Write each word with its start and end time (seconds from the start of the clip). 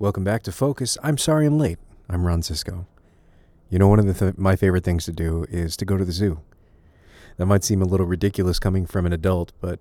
Welcome 0.00 0.22
back 0.22 0.44
to 0.44 0.52
Focus. 0.52 0.96
I'm 1.02 1.18
sorry 1.18 1.44
I'm 1.44 1.58
late. 1.58 1.80
I'm 2.08 2.24
Ron 2.24 2.40
Cisco. 2.40 2.86
You 3.68 3.80
know, 3.80 3.88
one 3.88 3.98
of 3.98 4.16
th- 4.16 4.38
my 4.38 4.54
favorite 4.54 4.84
things 4.84 5.04
to 5.06 5.12
do 5.12 5.44
is 5.50 5.76
to 5.76 5.84
go 5.84 5.96
to 5.96 6.04
the 6.04 6.12
zoo. 6.12 6.38
That 7.36 7.46
might 7.46 7.64
seem 7.64 7.82
a 7.82 7.84
little 7.84 8.06
ridiculous 8.06 8.60
coming 8.60 8.86
from 8.86 9.06
an 9.06 9.12
adult, 9.12 9.50
but 9.60 9.80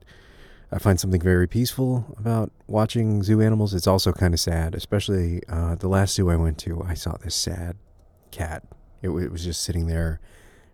I 0.71 0.79
find 0.79 0.99
something 0.99 1.21
very 1.21 1.45
peaceful 1.45 2.15
about 2.17 2.51
watching 2.65 3.21
zoo 3.21 3.41
animals. 3.41 3.75
It's 3.75 3.85
also 3.85 4.11
kind 4.11 4.33
of 4.33 4.39
sad, 4.39 4.73
especially 4.73 5.43
uh, 5.49 5.75
the 5.75 5.87
last 5.87 6.15
zoo 6.15 6.31
I 6.31 6.35
went 6.35 6.57
to. 6.59 6.81
I 6.81 6.95
saw 6.95 7.15
this 7.17 7.35
sad 7.35 7.77
cat. 8.31 8.63
It, 9.03 9.09
w- 9.09 9.23
it 9.23 9.31
was 9.31 9.43
just 9.43 9.61
sitting 9.61 9.85
there, 9.85 10.19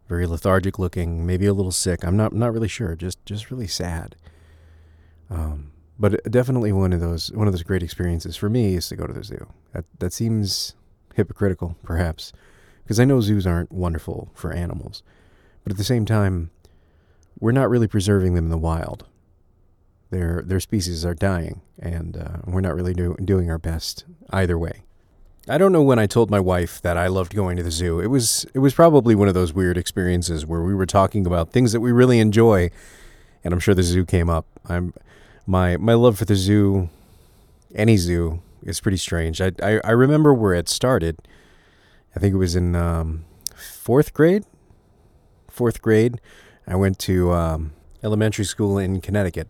very 0.07 0.25
lethargic 0.25 0.79
looking, 0.79 1.25
maybe 1.25 1.47
a 1.47 1.53
little 1.53 1.73
sick. 1.73 2.05
I'm 2.05 2.15
not 2.15 2.31
not 2.31 2.53
really 2.53 2.69
sure. 2.69 2.95
Just 2.95 3.25
just 3.25 3.51
really 3.51 3.67
sad. 3.67 4.15
Um, 5.29 5.72
but 5.97 6.23
definitely 6.31 6.71
one 6.71 6.93
of 6.93 6.99
those 6.99 7.31
one 7.31 7.47
of 7.47 7.53
those 7.53 7.63
great 7.63 7.83
experiences 7.83 8.35
for 8.35 8.49
me 8.49 8.75
is 8.75 8.87
to 8.89 8.95
go 8.95 9.07
to 9.07 9.13
the 9.13 9.23
zoo. 9.23 9.47
That 9.73 9.85
that 9.99 10.13
seems 10.13 10.75
hypocritical, 11.15 11.77
perhaps, 11.83 12.33
because 12.83 12.99
I 12.99 13.05
know 13.05 13.21
zoos 13.21 13.45
aren't 13.45 13.71
wonderful 13.71 14.31
for 14.33 14.51
animals, 14.51 15.03
but 15.63 15.71
at 15.71 15.77
the 15.77 15.83
same 15.83 16.05
time, 16.05 16.49
we're 17.39 17.51
not 17.51 17.69
really 17.69 17.87
preserving 17.87 18.35
them 18.35 18.45
in 18.45 18.51
the 18.51 18.57
wild. 18.57 19.05
Their 20.09 20.43
their 20.45 20.59
species 20.59 21.05
are 21.05 21.15
dying, 21.15 21.61
and 21.79 22.17
uh, 22.17 22.37
we're 22.45 22.61
not 22.61 22.75
really 22.75 22.93
do, 22.93 23.15
doing 23.23 23.49
our 23.49 23.57
best 23.57 24.05
either 24.29 24.57
way. 24.57 24.83
I 25.47 25.57
don't 25.57 25.73
know 25.73 25.83
when 25.83 25.99
I 25.99 26.05
told 26.05 26.31
my 26.31 26.39
wife 26.39 26.81
that 26.83 26.97
I 26.97 27.07
loved 27.07 27.35
going 27.35 27.57
to 27.57 27.63
the 27.63 27.71
zoo. 27.71 27.99
It 27.99 28.07
was 28.07 28.45
it 28.53 28.59
was 28.59 28.73
probably 28.73 29.13
one 29.13 29.27
of 29.27 29.33
those 29.33 29.53
weird 29.53 29.77
experiences 29.77 30.45
where 30.45 30.61
we 30.61 30.73
were 30.73 30.85
talking 30.85 31.25
about 31.25 31.51
things 31.51 31.71
that 31.73 31.81
we 31.81 31.91
really 31.91 32.19
enjoy, 32.19 32.69
and 33.43 33.53
I'm 33.53 33.59
sure 33.59 33.75
the 33.75 33.83
zoo 33.83 34.05
came 34.05 34.29
up. 34.29 34.45
I'm 34.69 34.93
my 35.45 35.77
my 35.77 35.93
love 35.93 36.17
for 36.17 36.25
the 36.25 36.35
zoo, 36.35 36.89
any 37.75 37.97
zoo, 37.97 38.41
is 38.61 38.79
pretty 38.79 38.97
strange. 38.97 39.41
I 39.41 39.51
I, 39.61 39.79
I 39.83 39.91
remember 39.91 40.33
where 40.33 40.53
it 40.53 40.69
started. 40.69 41.17
I 42.15 42.19
think 42.19 42.33
it 42.33 42.37
was 42.37 42.55
in 42.55 42.75
um, 42.75 43.25
fourth 43.55 44.13
grade. 44.13 44.43
Fourth 45.49 45.81
grade, 45.81 46.19
I 46.67 46.75
went 46.75 46.97
to 46.99 47.31
um, 47.31 47.73
elementary 48.03 48.45
school 48.45 48.77
in 48.77 49.01
Connecticut. 49.01 49.49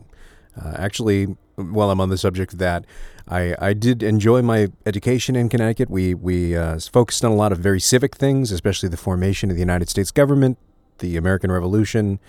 Uh, 0.59 0.73
actually, 0.77 1.35
while 1.55 1.89
I'm 1.89 2.02
on 2.02 2.09
the 2.09 2.17
subject 2.17 2.53
of 2.53 2.59
that, 2.59 2.85
I, 3.28 3.55
I 3.59 3.73
did 3.73 4.03
enjoy 4.03 4.41
my 4.41 4.69
education 4.85 5.35
in 5.35 5.50
Connecticut. 5.50 5.89
We 5.89 6.13
we 6.13 6.55
uh, 6.55 6.80
focused 6.80 7.23
on 7.23 7.31
a 7.31 7.35
lot 7.35 7.52
of 7.52 7.59
very 7.59 7.80
civic 7.80 8.16
things, 8.16 8.52
especially 8.52 8.89
the 8.89 8.97
formation 8.97 9.50
of 9.50 9.55
the 9.55 9.61
United 9.61 9.89
States 9.89 10.11
government, 10.11 10.57
the 11.00 11.16
American 11.16 11.52
Revolution, 11.52 12.19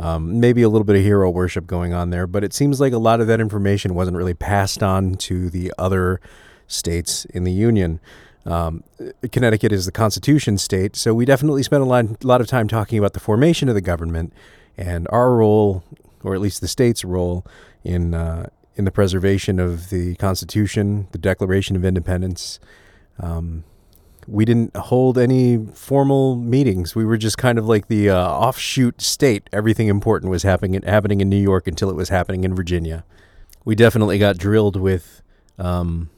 um, 0.00 0.40
maybe 0.40 0.62
a 0.62 0.68
little 0.68 0.84
bit 0.84 0.96
of 0.96 1.02
hero 1.02 1.30
worship 1.30 1.66
going 1.66 1.92
on 1.92 2.10
there. 2.10 2.26
But 2.26 2.42
it 2.42 2.52
seems 2.52 2.80
like 2.80 2.92
a 2.92 2.98
lot 2.98 3.20
of 3.20 3.26
that 3.26 3.40
information 3.40 3.94
wasn't 3.94 4.16
really 4.16 4.34
passed 4.34 4.82
on 4.82 5.14
to 5.16 5.50
the 5.50 5.72
other 5.78 6.20
states 6.66 7.26
in 7.26 7.44
the 7.44 7.52
Union. 7.52 8.00
Um, 8.46 8.82
Connecticut 9.30 9.70
is 9.72 9.84
the 9.84 9.92
Constitution 9.92 10.56
state, 10.56 10.96
so 10.96 11.12
we 11.12 11.26
definitely 11.26 11.62
spent 11.62 11.82
a 11.82 11.86
lot, 11.86 12.24
lot 12.24 12.40
of 12.40 12.46
time 12.46 12.68
talking 12.68 12.98
about 12.98 13.12
the 13.12 13.20
formation 13.20 13.68
of 13.68 13.74
the 13.74 13.82
government 13.82 14.32
and 14.78 15.06
our 15.10 15.34
role, 15.34 15.84
or 16.24 16.34
at 16.34 16.40
least 16.40 16.62
the 16.62 16.68
state's 16.68 17.04
role, 17.04 17.46
in 17.84 18.14
uh, 18.14 18.48
in 18.76 18.86
the 18.86 18.90
preservation 18.90 19.58
of 19.58 19.90
the 19.90 20.14
Constitution, 20.14 21.06
the 21.12 21.18
Declaration 21.18 21.76
of 21.76 21.84
Independence. 21.84 22.58
Um, 23.18 23.64
we 24.26 24.44
didn't 24.44 24.76
hold 24.76 25.18
any 25.18 25.66
formal 25.74 26.36
meetings. 26.36 26.94
We 26.94 27.04
were 27.04 27.16
just 27.16 27.38
kind 27.38 27.58
of 27.58 27.66
like 27.66 27.88
the 27.88 28.10
uh, 28.10 28.28
offshoot 28.28 29.00
state. 29.00 29.48
Everything 29.52 29.88
important 29.88 30.30
was 30.30 30.42
happening 30.42 30.80
happening 30.82 31.20
in 31.20 31.28
New 31.28 31.40
York 31.40 31.66
until 31.66 31.90
it 31.90 31.96
was 31.96 32.08
happening 32.08 32.44
in 32.44 32.54
Virginia. 32.54 33.04
We 33.64 33.74
definitely 33.74 34.18
got 34.18 34.38
drilled 34.38 34.76
with 34.76 35.22
um, 35.58 36.10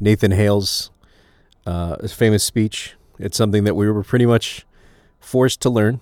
Nathan 0.00 0.32
Hale's 0.32 0.90
uh, 1.66 2.06
famous 2.08 2.44
speech. 2.44 2.94
It's 3.18 3.36
something 3.36 3.64
that 3.64 3.74
we 3.74 3.90
were 3.90 4.02
pretty 4.02 4.26
much 4.26 4.66
forced 5.20 5.60
to 5.62 5.70
learn, 5.70 6.00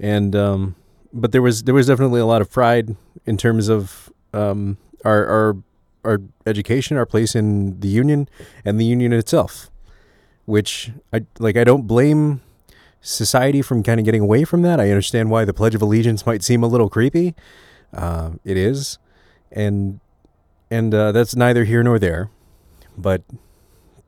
and 0.00 0.34
um, 0.34 0.74
but 1.12 1.32
there 1.32 1.42
was 1.42 1.64
there 1.64 1.74
was 1.74 1.86
definitely 1.86 2.20
a 2.20 2.26
lot 2.26 2.40
of 2.40 2.50
pride 2.50 2.96
in 3.26 3.36
terms 3.36 3.68
of 3.68 4.12
um, 4.32 4.78
our 5.04 5.26
our 5.26 5.56
our 6.04 6.20
education, 6.46 6.96
our 6.96 7.06
place 7.06 7.34
in 7.34 7.80
the 7.80 7.88
union, 7.88 8.28
and 8.64 8.80
the 8.80 8.84
union 8.84 9.12
itself. 9.12 9.70
Which 10.46 10.92
I 11.12 11.24
like. 11.38 11.56
I 11.56 11.64
don't 11.64 11.86
blame 11.86 12.42
society 13.00 13.62
from 13.62 13.82
kind 13.82 14.00
of 14.00 14.04
getting 14.04 14.22
away 14.22 14.44
from 14.44 14.62
that. 14.62 14.80
I 14.80 14.90
understand 14.90 15.30
why 15.30 15.44
the 15.44 15.54
Pledge 15.54 15.74
of 15.74 15.82
Allegiance 15.82 16.26
might 16.26 16.42
seem 16.42 16.62
a 16.62 16.66
little 16.66 16.88
creepy. 16.88 17.34
Uh, 17.92 18.32
it 18.44 18.56
is, 18.56 18.98
and 19.52 20.00
and 20.70 20.94
uh, 20.94 21.12
that's 21.12 21.36
neither 21.36 21.64
here 21.64 21.82
nor 21.82 21.98
there. 21.98 22.30
But 22.96 23.22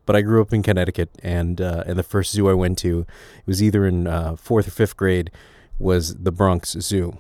but 0.06 0.16
I 0.16 0.22
grew 0.22 0.40
up 0.40 0.52
in 0.52 0.62
Connecticut, 0.62 1.10
and 1.22 1.60
uh, 1.60 1.84
and 1.86 1.98
the 1.98 2.02
first 2.02 2.32
zoo 2.32 2.48
I 2.48 2.54
went 2.54 2.78
to, 2.78 3.00
it 3.00 3.46
was 3.46 3.62
either 3.62 3.86
in 3.86 4.06
uh, 4.06 4.36
fourth 4.36 4.68
or 4.68 4.70
fifth 4.70 4.96
grade, 4.96 5.30
was 5.78 6.14
the 6.14 6.32
Bronx 6.32 6.70
Zoo. 6.80 7.18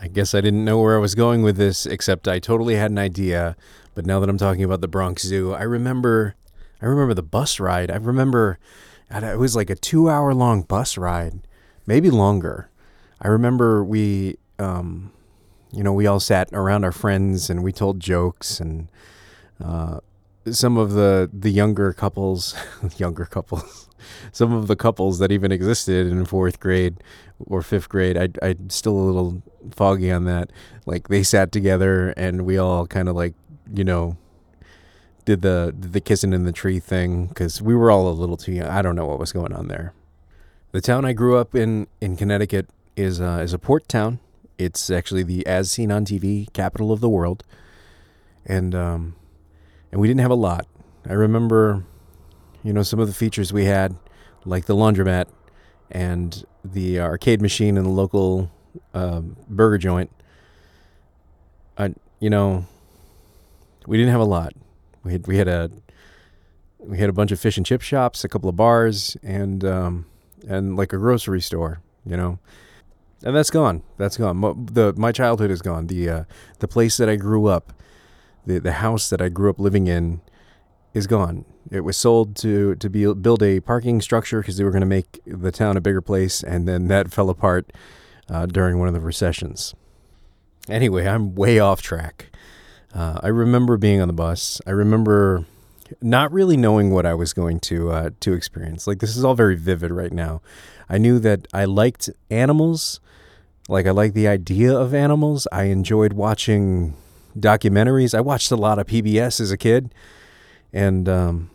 I 0.00 0.08
guess 0.08 0.34
I 0.34 0.40
didn't 0.40 0.64
know 0.64 0.80
where 0.80 0.96
I 0.96 1.00
was 1.00 1.14
going 1.14 1.42
with 1.42 1.56
this, 1.56 1.86
except 1.86 2.26
I 2.26 2.38
totally 2.38 2.76
had 2.76 2.90
an 2.90 2.98
idea. 2.98 3.56
But 3.94 4.06
now 4.06 4.20
that 4.20 4.28
I'm 4.28 4.38
talking 4.38 4.64
about 4.64 4.80
the 4.80 4.88
Bronx 4.88 5.22
Zoo, 5.22 5.52
I 5.52 5.62
remember, 5.62 6.34
I 6.82 6.86
remember 6.86 7.14
the 7.14 7.22
bus 7.22 7.60
ride. 7.60 7.90
I 7.90 7.96
remember, 7.96 8.58
it 9.10 9.38
was 9.38 9.54
like 9.54 9.70
a 9.70 9.76
two-hour 9.76 10.34
long 10.34 10.62
bus 10.62 10.98
ride, 10.98 11.46
maybe 11.86 12.10
longer. 12.10 12.68
I 13.20 13.28
remember 13.28 13.84
we, 13.84 14.36
um, 14.58 15.12
you 15.72 15.82
know, 15.84 15.92
we 15.92 16.06
all 16.06 16.20
sat 16.20 16.48
around 16.52 16.84
our 16.84 16.92
friends 16.92 17.48
and 17.48 17.62
we 17.62 17.72
told 17.72 18.00
jokes 18.00 18.60
and. 18.60 18.88
Uh, 19.62 20.00
some 20.50 20.76
of 20.76 20.92
the 20.92 21.30
the 21.32 21.50
younger 21.50 21.92
couples, 21.92 22.54
younger 22.96 23.24
couples, 23.24 23.88
some 24.32 24.52
of 24.52 24.66
the 24.66 24.76
couples 24.76 25.18
that 25.18 25.30
even 25.30 25.52
existed 25.52 26.06
in 26.06 26.24
fourth 26.24 26.58
grade 26.58 26.96
or 27.46 27.62
fifth 27.62 27.88
grade, 27.88 28.16
I 28.16 28.28
I 28.46 28.56
still 28.68 28.96
a 28.96 29.02
little 29.02 29.42
foggy 29.70 30.10
on 30.10 30.24
that. 30.24 30.50
Like 30.86 31.08
they 31.08 31.22
sat 31.22 31.52
together 31.52 32.10
and 32.16 32.42
we 32.42 32.58
all 32.58 32.86
kind 32.86 33.08
of 33.08 33.16
like 33.16 33.34
you 33.72 33.84
know 33.84 34.16
did 35.24 35.42
the 35.42 35.74
the 35.78 36.00
kissing 36.00 36.32
in 36.32 36.44
the 36.44 36.52
tree 36.52 36.80
thing 36.80 37.26
because 37.26 37.62
we 37.62 37.74
were 37.74 37.90
all 37.90 38.08
a 38.08 38.12
little 38.12 38.36
too 38.36 38.52
young. 38.52 38.68
I 38.68 38.82
don't 38.82 38.96
know 38.96 39.06
what 39.06 39.18
was 39.18 39.32
going 39.32 39.52
on 39.52 39.68
there. 39.68 39.92
The 40.72 40.80
town 40.80 41.04
I 41.04 41.12
grew 41.12 41.36
up 41.36 41.54
in 41.54 41.86
in 42.00 42.16
Connecticut 42.16 42.68
is 42.96 43.20
uh, 43.20 43.40
is 43.42 43.52
a 43.52 43.58
port 43.58 43.88
town. 43.88 44.18
It's 44.58 44.90
actually 44.90 45.22
the 45.22 45.46
as 45.46 45.70
seen 45.70 45.90
on 45.90 46.04
TV 46.04 46.52
capital 46.52 46.92
of 46.92 47.00
the 47.00 47.08
world, 47.08 47.44
and 48.46 48.74
um, 48.74 49.14
and 49.90 50.00
we 50.00 50.08
didn't 50.08 50.20
have 50.20 50.30
a 50.30 50.36
lot. 50.36 50.66
I 51.08 51.12
remember, 51.14 51.84
you 52.62 52.72
know, 52.72 52.82
some 52.82 53.00
of 53.00 53.08
the 53.08 53.14
features 53.14 53.52
we 53.52 53.64
had, 53.64 53.96
like 54.44 54.66
the 54.66 54.76
laundromat 54.76 55.26
and 55.90 56.44
the 56.64 57.00
arcade 57.00 57.42
machine 57.42 57.76
in 57.76 57.84
the 57.84 57.90
local 57.90 58.50
uh, 58.94 59.20
burger 59.48 59.78
joint. 59.78 60.10
I, 61.76 61.94
you 62.20 62.30
know, 62.30 62.66
we 63.86 63.96
didn't 63.96 64.12
have 64.12 64.20
a 64.20 64.24
lot. 64.24 64.52
We 65.04 65.12
had 65.12 65.26
we 65.26 65.36
had 65.38 65.48
a 65.48 65.70
we 66.78 66.98
had 66.98 67.08
a 67.08 67.12
bunch 67.12 67.32
of 67.32 67.40
fish 67.40 67.56
and 67.56 67.66
chip 67.66 67.82
shops, 67.82 68.24
a 68.24 68.28
couple 68.28 68.48
of 68.48 68.56
bars, 68.56 69.16
and 69.22 69.64
um, 69.64 70.06
and 70.46 70.76
like 70.76 70.92
a 70.92 70.98
grocery 70.98 71.40
store. 71.40 71.80
You 72.04 72.16
know, 72.16 72.38
and 73.22 73.34
that's 73.36 73.50
gone. 73.50 73.82
That's 73.98 74.16
gone. 74.16 74.40
The 74.72 74.92
my 74.96 75.12
childhood 75.12 75.50
is 75.50 75.62
gone. 75.62 75.86
The 75.86 76.08
uh, 76.08 76.24
the 76.58 76.68
place 76.68 76.96
that 76.96 77.08
I 77.08 77.16
grew 77.16 77.46
up 77.46 77.72
the 78.46 78.58
the 78.58 78.72
house 78.72 79.08
that 79.10 79.20
I 79.20 79.28
grew 79.28 79.50
up 79.50 79.58
living 79.58 79.86
in 79.86 80.20
is 80.94 81.06
gone. 81.06 81.44
It 81.70 81.80
was 81.80 81.96
sold 81.96 82.36
to 82.36 82.74
to 82.76 82.90
be 82.90 83.12
build 83.14 83.42
a 83.42 83.60
parking 83.60 84.00
structure 84.00 84.40
because 84.40 84.56
they 84.56 84.64
were 84.64 84.70
going 84.70 84.80
to 84.80 84.86
make 84.86 85.20
the 85.26 85.52
town 85.52 85.76
a 85.76 85.80
bigger 85.80 86.00
place, 86.00 86.42
and 86.42 86.68
then 86.68 86.88
that 86.88 87.12
fell 87.12 87.30
apart 87.30 87.72
uh, 88.28 88.46
during 88.46 88.78
one 88.78 88.88
of 88.88 88.94
the 88.94 89.00
recessions. 89.00 89.74
Anyway, 90.68 91.06
I'm 91.06 91.34
way 91.34 91.58
off 91.58 91.82
track. 91.82 92.30
Uh, 92.94 93.18
I 93.22 93.28
remember 93.28 93.76
being 93.76 94.00
on 94.00 94.08
the 94.08 94.14
bus. 94.14 94.60
I 94.66 94.70
remember 94.70 95.46
not 96.00 96.32
really 96.32 96.56
knowing 96.56 96.90
what 96.90 97.06
I 97.06 97.14
was 97.14 97.32
going 97.32 97.60
to 97.60 97.90
uh, 97.90 98.10
to 98.20 98.32
experience. 98.32 98.86
Like 98.86 99.00
this 99.00 99.16
is 99.16 99.24
all 99.24 99.34
very 99.34 99.56
vivid 99.56 99.90
right 99.90 100.12
now. 100.12 100.42
I 100.88 100.98
knew 100.98 101.18
that 101.20 101.48
I 101.52 101.64
liked 101.64 102.10
animals. 102.30 103.00
Like 103.68 103.86
I 103.86 103.90
liked 103.90 104.14
the 104.14 104.28
idea 104.28 104.76
of 104.76 104.92
animals. 104.94 105.46
I 105.52 105.64
enjoyed 105.64 106.12
watching 106.12 106.94
documentaries. 107.38 108.14
I 108.14 108.20
watched 108.20 108.50
a 108.50 108.56
lot 108.56 108.78
of 108.78 108.86
PBS 108.86 109.40
as 109.40 109.50
a 109.50 109.56
kid, 109.56 109.94
and 110.72 111.08
um, 111.08 111.50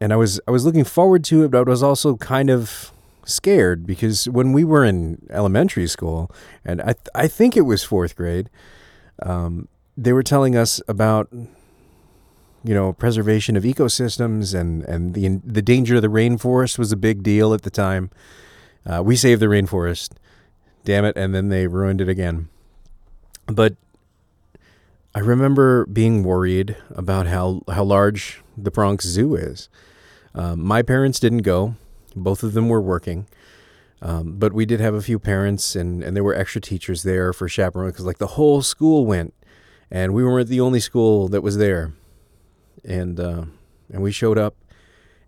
and 0.00 0.12
I 0.12 0.16
was 0.16 0.40
I 0.48 0.50
was 0.50 0.64
looking 0.64 0.84
forward 0.84 1.24
to 1.24 1.44
it, 1.44 1.50
but 1.50 1.66
I 1.66 1.70
was 1.70 1.82
also 1.82 2.16
kind 2.16 2.50
of 2.50 2.92
scared 3.24 3.86
because 3.86 4.28
when 4.28 4.52
we 4.52 4.64
were 4.64 4.84
in 4.84 5.26
elementary 5.30 5.86
school, 5.86 6.30
and 6.64 6.80
I 6.80 6.92
th- 6.94 7.08
I 7.14 7.28
think 7.28 7.56
it 7.56 7.62
was 7.62 7.84
fourth 7.84 8.16
grade, 8.16 8.50
um, 9.22 9.68
they 10.00 10.12
were 10.12 10.22
telling 10.22 10.56
us 10.56 10.80
about 10.88 11.28
you 11.32 12.74
know 12.74 12.92
preservation 12.92 13.56
of 13.56 13.64
ecosystems 13.64 14.58
and 14.58 14.82
and 14.84 15.14
the 15.14 15.40
the 15.44 15.62
danger 15.62 15.96
of 15.96 16.02
the 16.02 16.08
rainforest 16.08 16.78
was 16.78 16.92
a 16.92 16.96
big 16.96 17.22
deal 17.22 17.52
at 17.52 17.62
the 17.62 17.70
time. 17.70 18.10
Uh, 18.86 19.02
we 19.04 19.14
saved 19.14 19.42
the 19.42 19.46
rainforest, 19.46 20.12
damn 20.84 21.04
it, 21.04 21.16
and 21.16 21.34
then 21.34 21.50
they 21.50 21.66
ruined 21.66 22.00
it 22.00 22.08
again. 22.08 22.48
But 23.46 23.76
I 25.14 25.18
remember 25.18 25.86
being 25.86 26.22
worried 26.22 26.76
about 26.90 27.26
how, 27.26 27.62
how 27.68 27.82
large 27.82 28.42
the 28.56 28.70
Bronx 28.70 29.04
Zoo 29.04 29.34
is. 29.34 29.68
Um, 30.34 30.64
my 30.64 30.82
parents 30.82 31.18
didn't 31.18 31.42
go, 31.42 31.74
both 32.14 32.44
of 32.44 32.52
them 32.52 32.68
were 32.68 32.80
working. 32.80 33.26
Um, 34.02 34.38
but 34.38 34.52
we 34.52 34.64
did 34.64 34.80
have 34.80 34.94
a 34.94 35.02
few 35.02 35.18
parents, 35.18 35.76
and, 35.76 36.02
and 36.02 36.16
there 36.16 36.24
were 36.24 36.34
extra 36.34 36.60
teachers 36.60 37.02
there 37.02 37.32
for 37.32 37.48
chaperone 37.48 37.90
because, 37.90 38.06
like, 38.06 38.18
the 38.18 38.28
whole 38.28 38.62
school 38.62 39.04
went, 39.04 39.34
and 39.90 40.14
we 40.14 40.24
weren't 40.24 40.48
the 40.48 40.60
only 40.60 40.80
school 40.80 41.28
that 41.28 41.42
was 41.42 41.56
there. 41.56 41.92
And 42.84 43.18
uh, 43.20 43.44
and 43.92 44.02
we 44.02 44.12
showed 44.12 44.38
up, 44.38 44.54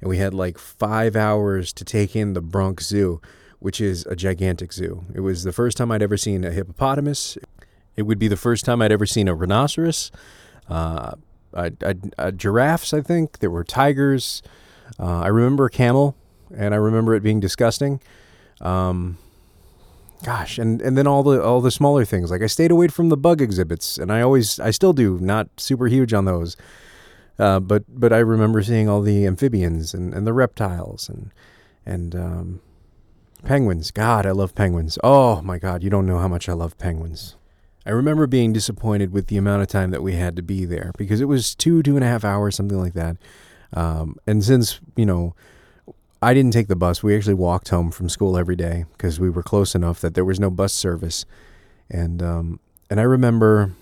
and 0.01 0.09
we 0.09 0.19
had 0.19 0.33
like 0.33 0.59
five 0.59 1.17
hours 1.17 1.73
to 1.75 1.85
take 1.85 2.17
in 2.17 2.33
the 2.33 2.41
Bronx 2.41 2.87
Zoo, 2.87 3.21
which 3.59 3.81
is 3.81 4.07
a 4.07 4.17
gigantic 4.17 4.73
zoo. 4.73 5.05
It 5.15 5.21
was 5.21 5.45
the 5.45 5.53
first 5.53 5.77
time 5.77 5.91
I'd 5.93 6.03
ever 6.03 6.17
seen 6.17 6.45
a 6.45 6.51
hippopotamus. 6.51 7.37
It 7.97 8.03
would 8.03 8.19
be 8.19 8.29
the 8.29 8.37
first 8.37 8.65
time 8.65 8.81
I'd 8.81 8.93
ever 8.93 9.05
seen 9.05 9.29
a 9.29 9.35
rhinoceros, 9.35 10.11
uh, 10.71 11.13
a, 11.53 11.73
a, 11.83 11.97
a 12.19 12.33
giraffes. 12.33 12.95
I 12.95 13.03
think 13.03 13.41
there 13.41 13.51
were 13.51 13.65
tigers. 13.65 14.43
Uh, 14.99 15.21
I 15.21 15.27
remember 15.27 15.67
a 15.67 15.71
camel, 15.71 16.17
and 16.57 16.73
I 16.73 16.79
remember 16.79 17.15
it 17.15 17.23
being 17.23 17.41
disgusting. 17.41 18.01
Um, 18.61 19.19
gosh, 20.23 20.59
and 20.59 20.81
and 20.81 20.97
then 20.97 21.07
all 21.07 21.23
the 21.23 21.43
all 21.43 21.61
the 21.61 21.71
smaller 21.71 22.05
things. 22.05 22.31
Like 22.31 22.43
I 22.43 22.47
stayed 22.47 22.71
away 22.71 22.89
from 22.89 23.09
the 23.09 23.17
bug 23.17 23.41
exhibits, 23.41 23.99
and 23.99 24.13
I 24.13 24.21
always 24.21 24.59
I 24.61 24.71
still 24.71 24.93
do. 24.93 25.19
Not 25.21 25.49
super 25.57 25.87
huge 25.87 26.13
on 26.13 26.25
those. 26.25 26.57
Uh, 27.39 27.61
but 27.61 27.85
but 27.89 28.13
I 28.13 28.19
remember 28.19 28.63
seeing 28.63 28.89
all 28.89 29.01
the 29.01 29.27
amphibians 29.27 29.95
and, 29.95 30.15
and 30.15 30.27
the 30.27 30.33
reptiles 30.33 31.09
and 31.09 31.31
and 31.85 32.15
um, 32.15 32.61
penguins. 33.45 33.91
God, 33.91 34.27
I 34.27 34.31
love 34.31 34.55
penguins. 34.55 34.99
Oh 35.03 35.43
my 35.43 35.59
God, 35.59 35.83
you 35.83 35.91
don't 35.91 36.07
know 36.07 36.19
how 36.19 36.29
much 36.29 36.49
I 36.49 36.53
love 36.53 36.79
penguins. 36.79 37.37
I 37.85 37.91
remember 37.91 38.27
being 38.27 38.53
disappointed 38.53 39.13
with 39.13 39.27
the 39.27 39.37
amount 39.37 39.63
of 39.63 39.69
time 39.69 39.91
that 39.91 40.03
we 40.03 40.15
had 40.15 40.37
to 40.37 40.43
be 40.43 40.65
there 40.65 40.93
because 40.97 41.21
it 41.21 41.25
was 41.25 41.55
two 41.55 41.83
two 41.83 41.97
and 41.97 42.05
a 42.05 42.09
half 42.09 42.25
hours, 42.25 42.55
something 42.55 42.79
like 42.79 42.95
that. 42.95 43.17
Um, 43.73 44.17
and 44.27 44.45
since 44.45 44.81
you 44.95 45.07
know 45.07 45.35
I 46.23 46.35
didn't 46.35 46.53
take 46.53 46.69
the 46.69 46.77
bus. 46.77 47.03
We 47.03 47.17
actually 47.17 47.35
walked 47.35 47.69
home 47.71 47.91
from 47.91 48.09
school 48.09 48.39
every 48.39 48.55
day 48.55 48.85
because 48.93 49.19
we 49.19 49.29
were 49.29 49.43
close 49.43 49.75
enough 49.75 50.01
that 50.01 50.15
there 50.15 50.25
was 50.25 50.39
no 50.39 50.51
bus 50.51 50.73
service. 50.73 51.25
And 51.91 52.23
um, 52.23 52.61
and 52.89 53.01
I 53.01 53.03
remember, 53.03 53.73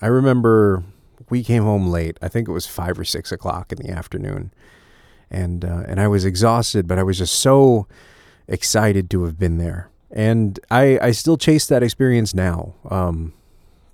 I 0.00 0.06
remember 0.06 0.82
we 1.28 1.44
came 1.44 1.62
home 1.62 1.88
late. 1.88 2.18
I 2.22 2.28
think 2.28 2.48
it 2.48 2.52
was 2.52 2.66
five 2.66 2.98
or 2.98 3.04
six 3.04 3.30
o'clock 3.30 3.70
in 3.70 3.78
the 3.78 3.90
afternoon, 3.90 4.50
and 5.30 5.64
uh, 5.64 5.82
and 5.86 6.00
I 6.00 6.08
was 6.08 6.24
exhausted, 6.24 6.88
but 6.88 6.98
I 6.98 7.02
was 7.02 7.18
just 7.18 7.34
so 7.34 7.86
excited 8.48 9.10
to 9.10 9.24
have 9.24 9.38
been 9.38 9.58
there. 9.58 9.90
And 10.10 10.58
I 10.70 10.98
I 11.00 11.10
still 11.10 11.36
chase 11.36 11.66
that 11.66 11.82
experience 11.82 12.34
now. 12.34 12.74
Um, 12.88 13.34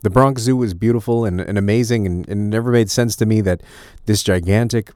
the 0.02 0.10
Bronx 0.10 0.42
Zoo 0.42 0.56
was 0.56 0.74
beautiful 0.74 1.24
and, 1.24 1.40
and 1.40 1.56
amazing, 1.56 2.06
and, 2.06 2.28
and 2.28 2.42
it 2.42 2.56
never 2.56 2.70
made 2.70 2.90
sense 2.90 3.14
to 3.16 3.26
me 3.26 3.40
that 3.40 3.62
this 4.06 4.22
gigantic 4.22 4.90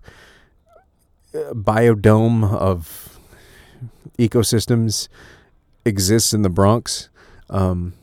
biodome 1.54 2.52
of 2.52 3.18
ecosystems 4.18 5.08
exists 5.84 6.32
in 6.32 6.42
the 6.42 6.48
Bronx. 6.48 7.08
Um, 7.50 7.94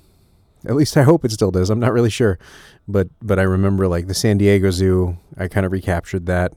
at 0.65 0.75
least 0.75 0.95
I 0.95 1.03
hope 1.03 1.25
it 1.25 1.31
still 1.31 1.51
does. 1.51 1.69
I'm 1.69 1.80
not 1.80 1.94
really 1.94 2.09
sure, 2.09 2.39
but 2.88 3.09
but 3.21 3.39
I 3.39 3.44
remember 3.44 3.88
like 3.88 4.07
the 4.07 4.13
San 4.13 4.38
Diego 4.38 4.71
Zoo. 4.71 5.18
I 5.38 5.47
kind 5.47 5.65
of 5.65 5.71
recaptured 5.71 6.25
that. 6.27 6.53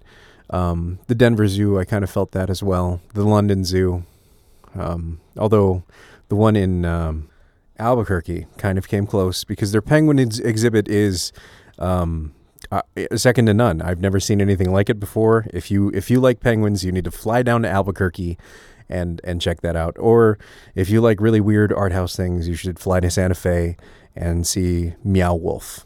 Um, 0.51 1.01
the 1.09 1.15
Denver 1.15 1.49
Zoo. 1.49 1.79
I 1.79 1.85
kind 1.85 2.05
of 2.05 2.11
felt 2.11 2.31
that 2.33 2.51
as 2.51 2.63
well. 2.63 3.01
The 3.15 3.25
London 3.25 3.65
Zoo. 3.65 4.05
Um, 4.75 5.21
although 5.37 5.83
the 6.29 6.37
one 6.37 6.55
in 6.55 6.85
um, 6.85 7.29
Albuquerque 7.79 8.47
kind 8.59 8.79
of 8.79 8.89
came 8.89 9.07
close 9.07 9.43
because 9.43 9.73
their 9.73 9.83
penguin 9.83 10.21
ex- 10.21 10.39
exhibit 10.39 10.87
is 10.89 11.33
um, 11.79 12.33
uh, 12.71 12.83
second 13.15 13.47
to 13.47 13.55
none. 13.55 13.83
I've 13.83 14.01
never 14.01 14.21
seen 14.21 14.41
anything 14.41 14.73
like 14.73 14.89
it 14.91 14.99
before. 15.01 15.47
If 15.53 15.71
you 15.71 15.91
if 15.95 16.11
you 16.11 16.21
like 16.21 16.41
penguins, 16.41 16.85
you 16.85 16.93
need 16.93 17.05
to 17.05 17.11
fly 17.11 17.43
down 17.43 17.63
to 17.63 17.69
Albuquerque 17.69 18.39
and 18.89 19.21
and 19.25 19.41
check 19.41 19.61
that 19.61 19.77
out. 19.77 19.97
Or 19.99 20.39
if 20.75 20.91
you 20.91 21.01
like 21.01 21.21
really 21.21 21.41
weird 21.41 21.73
art 21.73 21.93
house 21.93 22.17
things, 22.17 22.49
you 22.49 22.55
should 22.55 22.79
fly 22.79 23.01
to 23.01 23.11
Santa 23.11 23.35
Fe 23.35 23.77
and 24.15 24.47
see 24.47 24.95
Meow 25.05 25.35
Wolf. 25.35 25.85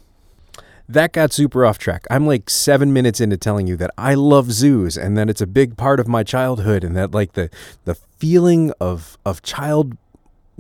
That 0.89 1.13
got 1.13 1.33
super 1.33 1.65
off 1.65 1.79
track. 1.79 2.05
I'm 2.11 2.27
like 2.27 2.51
seven 2.51 2.93
minutes 2.93 3.21
into 3.21 3.37
telling 3.37 3.69
you 3.69 3.77
that 3.77 3.93
I 3.97 4.15
love 4.15 4.51
zoos 4.51 4.99
and 4.99 5.17
that 5.17 5.31
it's 5.31 5.41
a 5.41 5.47
big 5.47 5.77
part 5.77 6.01
of 6.01 6.09
my 6.09 6.25
childhood 6.25 6.83
and 6.83 6.97
that 6.97 7.13
like 7.13 7.35
the 7.35 7.49
the 7.85 7.95
feeling 7.95 8.73
of 8.81 9.17
of 9.25 9.43
child 9.43 9.97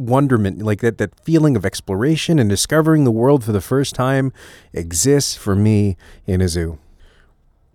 wonderment, 0.00 0.62
like 0.62 0.80
that, 0.80 0.98
that 0.98 1.18
feeling 1.20 1.56
of 1.56 1.64
exploration 1.64 2.38
and 2.38 2.48
discovering 2.48 3.04
the 3.04 3.10
world 3.10 3.44
for 3.44 3.52
the 3.52 3.60
first 3.60 3.94
time 3.94 4.32
exists 4.72 5.36
for 5.36 5.54
me 5.54 5.96
in 6.26 6.40
a 6.40 6.48
zoo. 6.48 6.78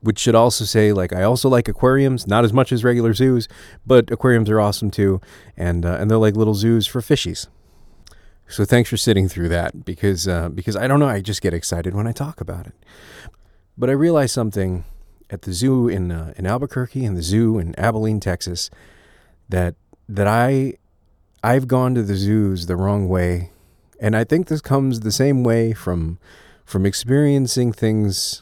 Which 0.01 0.19
should 0.19 0.35
also 0.35 0.65
say, 0.65 0.93
like, 0.93 1.13
I 1.13 1.23
also 1.23 1.49
like 1.49 1.67
aquariums, 1.67 2.27
not 2.27 2.43
as 2.43 2.53
much 2.53 2.71
as 2.71 2.83
regular 2.83 3.13
zoos, 3.13 3.47
but 3.85 4.11
aquariums 4.11 4.49
are 4.49 4.59
awesome 4.59 4.91
too. 4.91 5.19
And, 5.57 5.85
uh, 5.85 5.97
and 5.99 6.11
they're 6.11 6.17
like 6.17 6.35
little 6.35 6.53
zoos 6.53 6.85
for 6.85 7.01
fishies. 7.01 7.47
So 8.47 8.65
thanks 8.65 8.89
for 8.89 8.97
sitting 8.97 9.27
through 9.27 9.49
that 9.49 9.83
because, 9.83 10.27
uh, 10.27 10.49
because 10.49 10.75
I 10.75 10.87
don't 10.87 10.99
know, 10.99 11.07
I 11.07 11.21
just 11.21 11.41
get 11.41 11.53
excited 11.53 11.95
when 11.95 12.05
I 12.05 12.11
talk 12.11 12.39
about 12.39 12.67
it. 12.67 12.73
But 13.77 13.89
I 13.89 13.93
realized 13.93 14.33
something 14.33 14.83
at 15.31 15.41
the 15.41 15.53
zoo 15.53 15.87
in, 15.87 16.11
uh, 16.11 16.33
in 16.37 16.45
Albuquerque 16.45 17.03
and 17.03 17.17
the 17.17 17.23
zoo 17.23 17.57
in 17.57 17.73
Abilene, 17.79 18.19
Texas, 18.19 18.69
that, 19.49 19.73
that 20.07 20.27
I 20.27 20.75
I've 21.45 21.67
gone 21.67 21.93
to 21.93 22.01
the 22.01 22.15
zoos 22.15 22.65
the 22.65 22.75
wrong 22.75 23.07
way, 23.07 23.51
and 24.01 24.15
I 24.15 24.23
think 24.23 24.47
this 24.47 24.61
comes 24.61 25.01
the 25.01 25.11
same 25.11 25.43
way 25.43 25.73
from 25.73 26.17
from 26.65 26.87
experiencing 26.87 27.71
things 27.71 28.41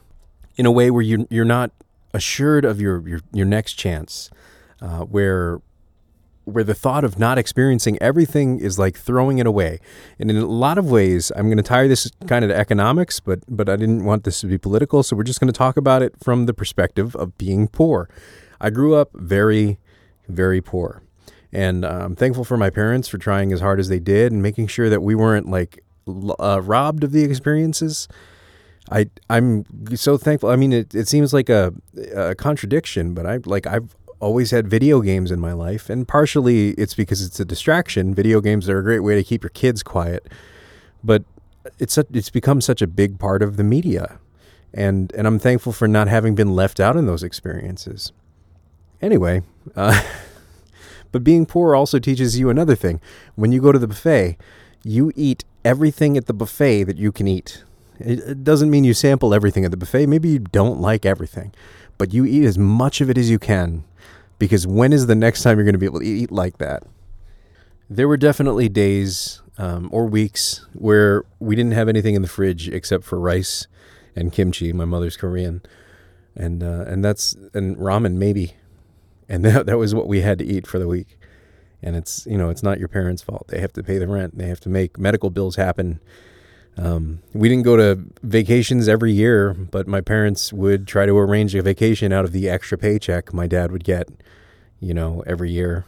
in 0.55 0.65
a 0.65 0.71
way 0.71 0.89
where 0.89 1.01
you 1.01 1.27
you're 1.29 1.43
not 1.43 1.71
assured 2.13 2.63
of 2.63 2.79
your 2.79 3.05
your, 3.05 3.19
your 3.33 3.45
next 3.45 3.73
chance, 3.73 4.31
uh, 4.81 5.01
where 5.01 5.59
where 6.45 6.63
the 6.63 6.73
thought 6.73 7.03
of 7.03 7.19
not 7.19 7.37
experiencing 7.37 7.97
everything 8.01 8.57
is 8.57 8.79
like 8.79 8.97
throwing 8.97 9.37
it 9.37 9.45
away. 9.45 9.81
And 10.17 10.31
in 10.31 10.37
a 10.37 10.45
lot 10.45 10.77
of 10.77 10.89
ways, 10.89 11.29
I'm 11.35 11.47
going 11.47 11.57
to 11.57 11.63
tie 11.63 11.87
this 11.87 12.09
kind 12.25 12.45
of 12.45 12.51
to 12.51 12.55
economics, 12.57 13.19
but 13.19 13.39
but 13.49 13.67
I 13.67 13.75
didn't 13.75 14.05
want 14.05 14.23
this 14.23 14.39
to 14.39 14.47
be 14.47 14.57
political, 14.57 15.03
so 15.03 15.17
we're 15.17 15.23
just 15.23 15.41
going 15.41 15.51
to 15.51 15.57
talk 15.57 15.75
about 15.75 16.03
it 16.03 16.13
from 16.23 16.45
the 16.45 16.53
perspective 16.53 17.17
of 17.17 17.37
being 17.37 17.67
poor. 17.67 18.09
I 18.61 18.69
grew 18.69 18.95
up 18.95 19.09
very 19.13 19.77
very 20.29 20.61
poor. 20.61 21.03
And 21.53 21.85
uh, 21.85 21.99
I'm 22.01 22.15
thankful 22.15 22.43
for 22.43 22.57
my 22.57 22.71
parents 22.71 23.07
for 23.07 23.19
trying 23.19 23.53
as 23.53 23.61
hard 23.61 23.79
as 23.79 23.87
they 23.87 23.99
did 23.99 24.31
and 24.31 24.41
making 24.41 24.67
sure 24.67 24.89
that 24.89 25.01
we 25.01 25.13
weren't 25.13 25.49
like 25.49 25.83
uh, 26.07 26.59
robbed 26.61 27.03
of 27.03 27.11
the 27.11 27.23
experiences. 27.23 28.07
I 28.91 29.09
I'm 29.29 29.63
so 29.95 30.17
thankful. 30.17 30.49
I 30.49 30.55
mean, 30.55 30.73
it, 30.73 30.93
it 30.95 31.07
seems 31.07 31.31
like 31.31 31.49
a, 31.49 31.73
a 32.15 32.35
contradiction, 32.35 33.13
but 33.13 33.25
I 33.25 33.37
like 33.45 33.67
I've 33.67 33.95
always 34.19 34.51
had 34.51 34.67
video 34.67 34.99
games 35.01 35.31
in 35.31 35.39
my 35.39 35.53
life, 35.53 35.89
and 35.89 36.07
partially 36.07 36.71
it's 36.71 36.95
because 36.95 37.21
it's 37.21 37.39
a 37.39 37.45
distraction. 37.45 38.15
Video 38.15 38.41
games 38.41 38.67
are 38.67 38.79
a 38.79 38.83
great 38.83 38.99
way 39.01 39.15
to 39.15 39.23
keep 39.23 39.43
your 39.43 39.51
kids 39.51 39.83
quiet, 39.83 40.27
but 41.03 41.23
it's 41.79 41.97
a, 41.97 42.05
it's 42.11 42.29
become 42.31 42.61
such 42.61 42.81
a 42.81 42.87
big 42.87 43.19
part 43.19 43.41
of 43.41 43.57
the 43.57 43.63
media, 43.63 44.19
and 44.73 45.13
and 45.13 45.27
I'm 45.27 45.39
thankful 45.39 45.71
for 45.71 45.87
not 45.87 46.07
having 46.07 46.33
been 46.35 46.55
left 46.55 46.79
out 46.79 46.97
in 46.97 47.05
those 47.05 47.21
experiences. 47.21 48.11
Anyway. 49.01 49.43
Uh, 49.75 50.01
But 51.13 51.23
being 51.23 51.45
poor 51.45 51.75
also 51.75 51.99
teaches 51.99 52.37
you 52.37 52.49
another 52.49 52.75
thing. 52.75 52.99
When 53.35 53.53
you 53.53 53.61
go 53.61 53.71
to 53.71 53.79
the 53.79 53.87
buffet, 53.87 54.35
you 54.83 55.13
eat 55.15 55.45
everything 55.63 56.17
at 56.17 56.25
the 56.25 56.33
buffet 56.33 56.83
that 56.85 56.97
you 56.97 57.13
can 57.13 57.27
eat. 57.27 57.63
It 57.99 58.43
doesn't 58.43 58.71
mean 58.71 58.83
you 58.83 58.95
sample 58.95 59.33
everything 59.33 59.63
at 59.63 59.71
the 59.71 59.77
buffet. 59.77 60.07
Maybe 60.07 60.29
you 60.29 60.39
don't 60.39 60.81
like 60.81 61.05
everything, 61.05 61.53
but 61.99 62.13
you 62.13 62.25
eat 62.25 62.43
as 62.43 62.57
much 62.57 62.99
of 62.99 63.11
it 63.11 63.17
as 63.17 63.29
you 63.29 63.37
can 63.37 63.83
because 64.39 64.65
when 64.65 64.91
is 64.91 65.05
the 65.05 65.15
next 65.15 65.43
time 65.43 65.57
you're 65.57 65.63
going 65.63 65.75
to 65.75 65.79
be 65.79 65.85
able 65.85 65.99
to 65.99 66.05
eat 66.05 66.31
like 66.31 66.57
that? 66.57 66.83
There 67.89 68.07
were 68.07 68.17
definitely 68.17 68.67
days 68.67 69.43
um, 69.59 69.89
or 69.91 70.07
weeks 70.07 70.65
where 70.73 71.23
we 71.39 71.55
didn't 71.55 71.73
have 71.73 71.87
anything 71.87 72.15
in 72.15 72.23
the 72.23 72.27
fridge 72.27 72.67
except 72.67 73.03
for 73.03 73.19
rice 73.19 73.67
and 74.15 74.33
kimchi. 74.33 74.73
My 74.73 74.85
mother's 74.85 75.15
Korean, 75.15 75.61
and 76.35 76.63
uh, 76.63 76.85
and 76.87 77.05
that's 77.05 77.35
and 77.53 77.77
ramen 77.77 78.15
maybe 78.15 78.55
and 79.29 79.43
that 79.45 79.65
that 79.65 79.77
was 79.77 79.93
what 79.95 80.07
we 80.07 80.21
had 80.21 80.39
to 80.39 80.45
eat 80.45 80.67
for 80.67 80.79
the 80.79 80.87
week. 80.87 81.17
And 81.81 81.95
it's 81.95 82.25
you 82.25 82.37
know 82.37 82.49
it's 82.49 82.63
not 82.63 82.79
your 82.79 82.87
parents' 82.87 83.21
fault. 83.21 83.47
They 83.49 83.59
have 83.59 83.73
to 83.73 83.83
pay 83.83 83.97
the 83.97 84.07
rent. 84.07 84.37
They 84.37 84.47
have 84.47 84.59
to 84.61 84.69
make 84.69 84.97
medical 84.97 85.29
bills 85.29 85.55
happen. 85.55 85.99
Um, 86.75 87.21
we 87.33 87.49
didn't 87.49 87.65
go 87.65 87.77
to 87.77 87.99
vacations 88.23 88.87
every 88.87 89.11
year, 89.11 89.53
but 89.53 89.87
my 89.87 90.01
parents 90.01 90.51
would 90.51 90.87
try 90.87 91.05
to 91.05 91.15
arrange 91.15 91.53
a 91.53 91.61
vacation 91.61 92.11
out 92.11 92.25
of 92.25 92.31
the 92.31 92.49
extra 92.49 92.79
paycheck 92.79 93.31
my 93.31 93.45
dad 93.45 93.71
would 93.71 93.83
get, 93.83 94.09
you 94.79 94.93
know, 94.93 95.23
every 95.27 95.51
year. 95.51 95.85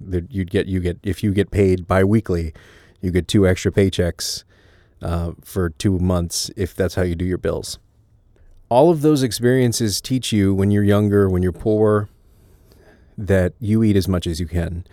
That 0.00 0.32
you'd 0.32 0.50
get 0.50 0.66
you 0.66 0.80
get 0.80 0.98
if 1.02 1.22
you 1.22 1.32
get 1.32 1.50
paid 1.50 1.86
biweekly, 1.86 2.54
you 3.02 3.10
get 3.10 3.28
two 3.28 3.46
extra 3.46 3.70
paychecks 3.70 4.44
uh, 5.02 5.32
for 5.44 5.70
two 5.70 5.98
months 5.98 6.50
if 6.56 6.74
that's 6.74 6.94
how 6.94 7.02
you 7.02 7.14
do 7.14 7.24
your 7.24 7.38
bills. 7.38 7.78
All 8.70 8.90
of 8.90 9.02
those 9.02 9.22
experiences 9.22 10.00
teach 10.00 10.32
you 10.32 10.54
when 10.54 10.70
you're 10.70 10.84
younger, 10.84 11.28
when 11.28 11.42
you're 11.42 11.52
poor, 11.52 12.08
that 13.26 13.52
you 13.60 13.82
eat 13.82 13.96
as 13.96 14.08
much 14.08 14.26
as 14.26 14.40
you 14.40 14.46
can. 14.46 14.84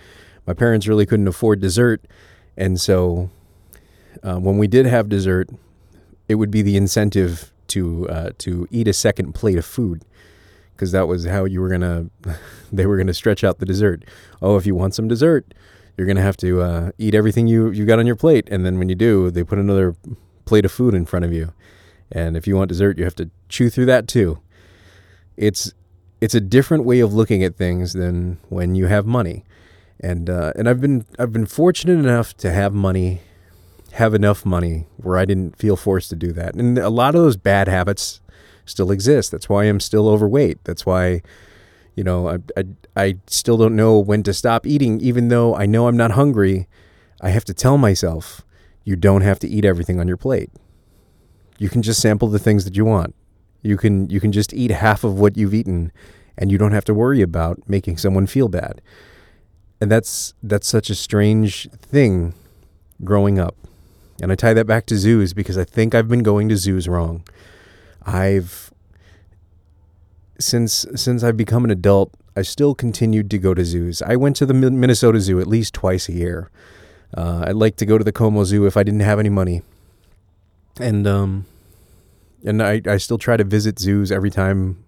My 0.46 0.54
parents 0.54 0.88
really 0.88 1.06
couldn't 1.06 1.28
afford 1.28 1.60
dessert, 1.60 2.06
and 2.56 2.80
so 2.80 3.30
uh, 4.24 4.38
when 4.38 4.58
we 4.58 4.68
did 4.68 4.86
have 4.86 5.10
dessert, 5.10 5.50
it 6.28 6.36
would 6.36 6.52
be 6.52 6.62
the 6.62 6.78
incentive 6.78 7.52
to 7.68 8.10
uh, 8.10 8.30
to 8.40 8.68
eat 8.72 8.88
a 8.88 8.94
second 8.94 9.34
plate 9.34 9.58
of 9.58 9.66
food 9.66 10.04
because 10.76 10.92
that 10.92 11.08
was 11.08 11.26
how 11.26 11.46
you 11.46 11.60
were 11.60 11.70
gonna 11.70 12.10
they 12.72 12.86
were 12.86 12.98
gonna 12.98 13.14
stretch 13.14 13.44
out 13.44 13.60
the 13.60 13.66
dessert. 13.66 14.04
Oh, 14.42 14.58
if 14.58 14.66
you 14.66 14.76
want 14.76 14.96
some 14.96 15.08
dessert, 15.08 15.54
you're 15.98 16.08
gonna 16.08 16.22
have 16.22 16.38
to 16.38 16.62
uh, 16.62 16.92
eat 16.98 17.16
everything 17.16 17.48
you 17.48 17.72
you 17.72 17.86
got 17.86 18.00
on 18.00 18.08
your 18.08 18.16
plate, 18.16 18.48
and 18.52 18.66
then 18.66 18.78
when 18.78 18.90
you 18.90 18.96
do, 18.96 19.32
they 19.32 19.44
put 19.44 19.60
another 19.60 19.96
plate 20.46 20.66
of 20.66 20.72
food 20.72 20.94
in 20.94 21.06
front 21.06 21.26
of 21.26 21.34
you. 21.34 21.54
And 22.12 22.38
if 22.38 22.48
you 22.48 22.56
want 22.56 22.70
dessert, 22.70 22.98
you 22.98 23.04
have 23.04 23.16
to 23.16 23.30
chew 23.50 23.70
through 23.70 23.88
that 23.88 24.08
too. 24.08 24.40
It's 25.36 25.74
it's 26.20 26.36
a 26.36 26.42
different 26.42 26.84
way 26.84 27.00
of 27.00 27.14
looking 27.14 27.44
at 27.44 27.56
things 27.56 27.94
than 27.94 28.40
when 28.50 28.76
you 28.76 28.88
have 28.88 29.06
money. 29.06 29.44
And 30.00 30.30
uh, 30.30 30.54
and 30.56 30.70
I've 30.70 30.80
been 30.82 31.06
I've 31.18 31.34
been 31.34 31.46
fortunate 31.46 31.98
enough 31.98 32.36
to 32.38 32.52
have 32.52 32.74
money, 32.74 33.22
have 33.94 34.14
enough 34.14 34.46
money 34.46 34.86
where 34.98 35.18
I 35.18 35.26
didn't 35.26 35.58
feel 35.58 35.76
forced 35.76 36.10
to 36.10 36.16
do 36.16 36.32
that. 36.34 36.56
And 36.56 36.78
a 36.78 36.90
lot 36.90 37.16
of 37.16 37.22
those 37.22 37.38
bad 37.38 37.68
habits 37.68 38.22
still 38.66 38.92
exist. 38.92 39.32
That's 39.32 39.50
why 39.50 39.64
I'm 39.64 39.80
still 39.80 40.08
overweight. 40.08 40.64
That's 40.66 40.86
why, 40.86 41.22
you 41.96 42.04
know, 42.04 42.30
I 42.30 42.38
I, 42.56 42.64
I 42.96 43.16
still 43.28 43.58
don't 43.58 43.76
know 43.76 43.98
when 43.98 44.22
to 44.24 44.34
stop 44.34 44.68
eating, 44.68 45.02
even 45.02 45.30
though 45.30 45.56
I 45.56 45.66
know 45.66 45.88
I'm 45.88 45.98
not 45.98 46.12
hungry. 46.12 46.68
I 47.20 47.30
have 47.30 47.46
to 47.46 47.54
tell 47.54 47.80
myself, 47.80 48.46
you 48.84 48.96
don't 48.96 49.22
have 49.22 49.40
to 49.40 49.48
eat 49.48 49.66
everything 49.66 50.00
on 50.00 50.08
your 50.08 50.18
plate. 50.18 50.52
You 51.58 51.70
can 51.70 51.82
just 51.82 52.00
sample 52.00 52.28
the 52.28 52.38
things 52.38 52.66
that 52.66 52.76
you 52.76 52.86
want. 52.86 53.16
You 53.68 53.78
can 53.78 54.10
you 54.10 54.20
can 54.20 54.32
just 54.32 54.54
eat 54.54 54.72
half 54.72 55.04
of 55.04 55.20
what 55.20 55.38
you've 55.38 55.54
eaten 55.54 55.92
and 56.38 56.52
you 56.52 56.58
don't 56.58 56.72
have 56.72 56.86
to 56.86 56.94
worry 56.94 57.22
about 57.22 57.68
making 57.68 57.98
someone 57.98 58.28
feel 58.28 58.48
bad. 58.48 58.82
And 59.82 59.92
that's 59.92 60.34
that's 60.42 60.68
such 60.68 60.90
a 60.90 60.96
strange 60.96 61.70
thing 61.72 62.34
growing 63.04 63.40
up. 63.40 63.56
And 64.22 64.32
I 64.32 64.36
tie 64.36 64.54
that 64.54 64.66
back 64.66 64.86
to 64.88 64.98
zoos 64.98 65.34
because 65.34 65.58
I 65.58 65.64
think 65.64 65.94
I've 65.94 66.08
been 66.08 66.24
going 66.24 66.50
to 66.50 66.58
zoos 66.58 66.88
wrong. 66.88 67.24
I've 68.06 68.72
since 70.40 70.86
since 70.96 71.24
I've 71.24 71.38
become 71.38 71.66
an 71.66 71.72
adult, 71.72 72.14
I 72.36 72.44
still 72.44 72.76
continued 72.76 73.30
to 73.32 73.38
go 73.38 73.54
to 73.54 73.66
zoos. 73.66 74.02
I 74.02 74.16
went 74.16 74.36
to 74.38 74.46
the 74.46 74.54
Minnesota 74.54 75.20
Zoo 75.20 75.40
at 75.40 75.48
least 75.48 75.74
twice 75.74 76.08
a 76.08 76.14
year. 76.14 76.50
Uh, 77.16 77.46
I'd 77.48 77.56
like 77.56 77.76
to 77.78 77.86
go 77.86 77.98
to 77.98 78.04
the 78.04 78.12
Como 78.12 78.44
Zoo 78.44 78.66
if 78.66 78.78
I 78.78 78.84
didn't 78.84 79.00
have 79.00 79.18
any 79.18 79.30
money, 79.30 79.62
and 80.80 81.08
um, 81.08 81.46
and 82.48 82.64
I, 82.64 82.82
I 82.88 82.98
still 82.98 83.18
try 83.18 83.38
to 83.38 83.44
visit 83.44 83.78
zoos 83.78 84.12
every 84.12 84.32
time 84.32 84.84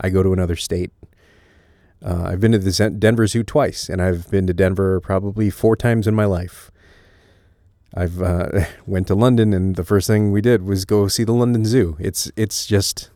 I 0.00 0.10
go 0.10 0.22
to 0.22 0.32
another 0.32 0.56
state. 0.56 0.90
Uh, 2.04 2.24
I've 2.24 2.40
been 2.40 2.52
to 2.52 2.58
the 2.58 2.90
Denver 2.90 3.26
Zoo 3.26 3.42
twice, 3.42 3.88
and 3.88 4.02
I've 4.02 4.30
been 4.30 4.46
to 4.46 4.52
Denver 4.52 5.00
probably 5.00 5.48
four 5.48 5.76
times 5.76 6.06
in 6.06 6.14
my 6.14 6.26
life. 6.26 6.70
I've 7.94 8.20
uh, 8.20 8.66
went 8.86 9.06
to 9.06 9.14
London, 9.14 9.52
and 9.52 9.76
the 9.76 9.84
first 9.84 10.06
thing 10.06 10.30
we 10.30 10.40
did 10.40 10.64
was 10.64 10.84
go 10.84 11.08
see 11.08 11.24
the 11.24 11.32
London 11.32 11.64
Zoo. 11.64 11.96
It's 11.98 12.30
it's 12.36 12.66
just 12.66 13.10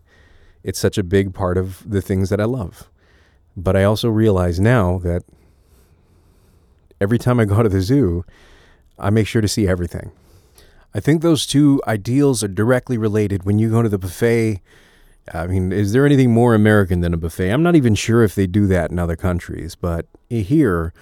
it's 0.63 0.79
such 0.79 0.97
a 0.97 1.03
big 1.03 1.35
part 1.35 1.59
of 1.59 1.89
the 1.89 2.01
things 2.01 2.31
that 2.31 2.41
I 2.41 2.45
love. 2.45 2.89
But 3.57 3.77
I 3.77 3.85
also 3.85 4.09
realize 4.09 4.61
now 4.61 4.99
that 5.01 5.25
every 7.01 7.19
time 7.19 7.41
I 7.41 7.45
go 7.45 7.63
to 7.63 7.69
the 7.69 7.81
zoo, 7.81 8.25
I 8.99 9.11
make 9.11 9.27
sure 9.27 9.43
to 9.43 9.49
see 9.49 9.67
everything. 9.67 10.13
I 10.95 11.01
think 11.01 11.23
those 11.23 11.47
two 11.47 11.81
ideals 11.87 12.43
are 12.43 12.49
directly 12.49 12.99
related. 12.99 13.45
When 13.45 13.59
you 13.59 13.71
go 13.71 13.83
to 13.83 13.89
the 13.89 13.99
buffet, 13.99 14.61
I 15.33 15.47
mean, 15.47 15.73
is 15.73 15.93
there 15.93 16.05
anything 16.05 16.33
more 16.33 16.55
American 16.55 17.01
than 17.01 17.15
a 17.15 17.17
buffet? 17.17 17.51
I'm 17.51 17.63
not 17.63 17.77
even 17.77 17.95
sure 17.95 18.25
if 18.25 18.35
they 18.35 18.47
do 18.47 18.67
that 18.67 18.91
in 18.91 18.99
other 18.99 19.17
countries, 19.17 19.77
but 19.77 20.07
here, 20.29 20.93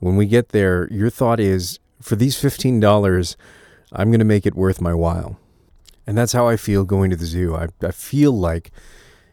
when 0.00 0.16
we 0.16 0.26
get 0.26 0.48
there, 0.50 0.88
your 0.90 1.10
thought 1.10 1.38
is 1.38 1.78
for 2.00 2.16
these 2.16 2.36
$15, 2.36 3.36
I'm 3.92 4.10
going 4.10 4.18
to 4.18 4.24
make 4.24 4.46
it 4.46 4.54
worth 4.54 4.80
my 4.80 4.94
while. 4.94 5.38
And 6.06 6.16
that's 6.16 6.32
how 6.32 6.48
I 6.48 6.56
feel 6.56 6.84
going 6.84 7.10
to 7.10 7.16
the 7.16 7.26
zoo. 7.26 7.54
I, 7.54 7.68
I 7.82 7.90
feel 7.90 8.32
like 8.32 8.72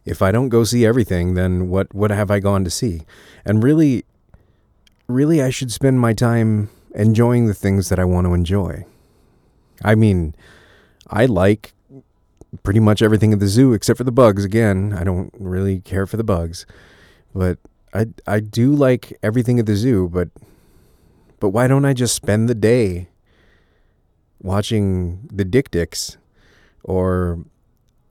if 0.04 0.22
I 0.22 0.32
don't 0.32 0.50
go 0.50 0.64
see 0.64 0.86
everything, 0.86 1.34
then 1.34 1.70
what, 1.70 1.94
what 1.96 2.12
have 2.12 2.30
I 2.30 2.40
gone 2.40 2.64
to 2.64 2.70
see? 2.70 3.02
And 3.44 3.64
really, 3.64 4.06
really, 5.08 5.42
I 5.42 5.50
should 5.50 5.72
spend 5.72 6.00
my 6.00 6.14
time 6.14 6.70
enjoying 6.94 7.48
the 7.48 7.54
things 7.54 7.90
that 7.90 8.00
I 8.00 8.06
want 8.06 8.28
to 8.28 8.34
enjoy. 8.34 8.86
I 9.84 9.96
mean, 9.96 10.36
I 11.10 11.26
like 11.26 11.74
pretty 12.64 12.80
much 12.80 13.02
everything 13.02 13.34
at 13.34 13.40
the 13.40 13.48
zoo 13.48 13.74
except 13.74 13.98
for 13.98 14.04
the 14.04 14.12
bugs. 14.12 14.46
Again, 14.46 14.94
I 14.94 15.04
don't 15.04 15.34
really 15.38 15.80
care 15.82 16.06
for 16.06 16.18
the 16.18 16.24
bugs, 16.24 16.66
but 17.34 17.58
I 17.94 18.08
I 18.28 18.40
do 18.40 18.74
like 18.74 19.18
everything 19.22 19.60
at 19.60 19.66
the 19.66 19.76
zoo. 19.76 20.10
But 20.10 20.30
but 21.40 21.50
why 21.50 21.68
don't 21.68 21.86
I 21.86 21.94
just 21.94 22.16
spend 22.16 22.50
the 22.50 22.56
day 22.56 23.10
watching 24.42 25.28
the 25.32 25.46
dik-diks 25.46 26.18
or 26.84 27.40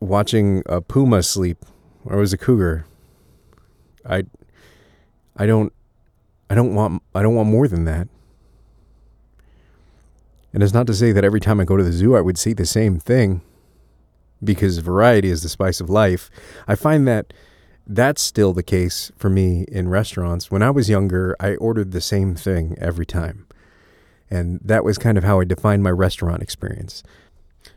watching 0.00 0.62
a 0.66 0.80
puma 0.80 1.22
sleep 1.22 1.64
or 2.04 2.18
was 2.18 2.32
a 2.32 2.38
cougar? 2.38 2.86
I 4.04 4.24
I 5.36 5.46
don't 5.46 5.72
I 6.50 6.54
don't 6.54 6.74
want 6.74 7.02
I 7.14 7.22
don't 7.22 7.34
want 7.34 7.48
more 7.48 7.68
than 7.68 7.84
that. 7.86 8.08
And 10.54 10.62
it's 10.62 10.72
not 10.72 10.86
to 10.86 10.94
say 10.94 11.10
that 11.10 11.24
every 11.24 11.40
time 11.40 11.60
I 11.60 11.64
go 11.64 11.76
to 11.76 11.82
the 11.82 11.92
zoo 11.92 12.16
I 12.16 12.20
would 12.20 12.38
see 12.38 12.52
the 12.52 12.64
same 12.64 12.98
thing 12.98 13.42
because 14.42 14.78
variety 14.78 15.28
is 15.28 15.42
the 15.42 15.48
spice 15.48 15.80
of 15.80 15.90
life. 15.90 16.30
I 16.68 16.76
find 16.76 17.08
that 17.08 17.32
that's 17.86 18.22
still 18.22 18.52
the 18.52 18.62
case 18.62 19.10
for 19.16 19.28
me 19.28 19.64
in 19.68 19.88
restaurants. 19.88 20.50
When 20.50 20.62
I 20.62 20.70
was 20.70 20.88
younger, 20.88 21.36
I 21.40 21.56
ordered 21.56 21.90
the 21.90 22.00
same 22.00 22.34
thing 22.34 22.76
every 22.80 23.04
time. 23.04 23.46
And 24.30 24.60
that 24.64 24.84
was 24.84 24.96
kind 24.96 25.18
of 25.18 25.24
how 25.24 25.40
I 25.40 25.44
defined 25.44 25.82
my 25.82 25.90
restaurant 25.90 26.42
experience. 26.42 27.02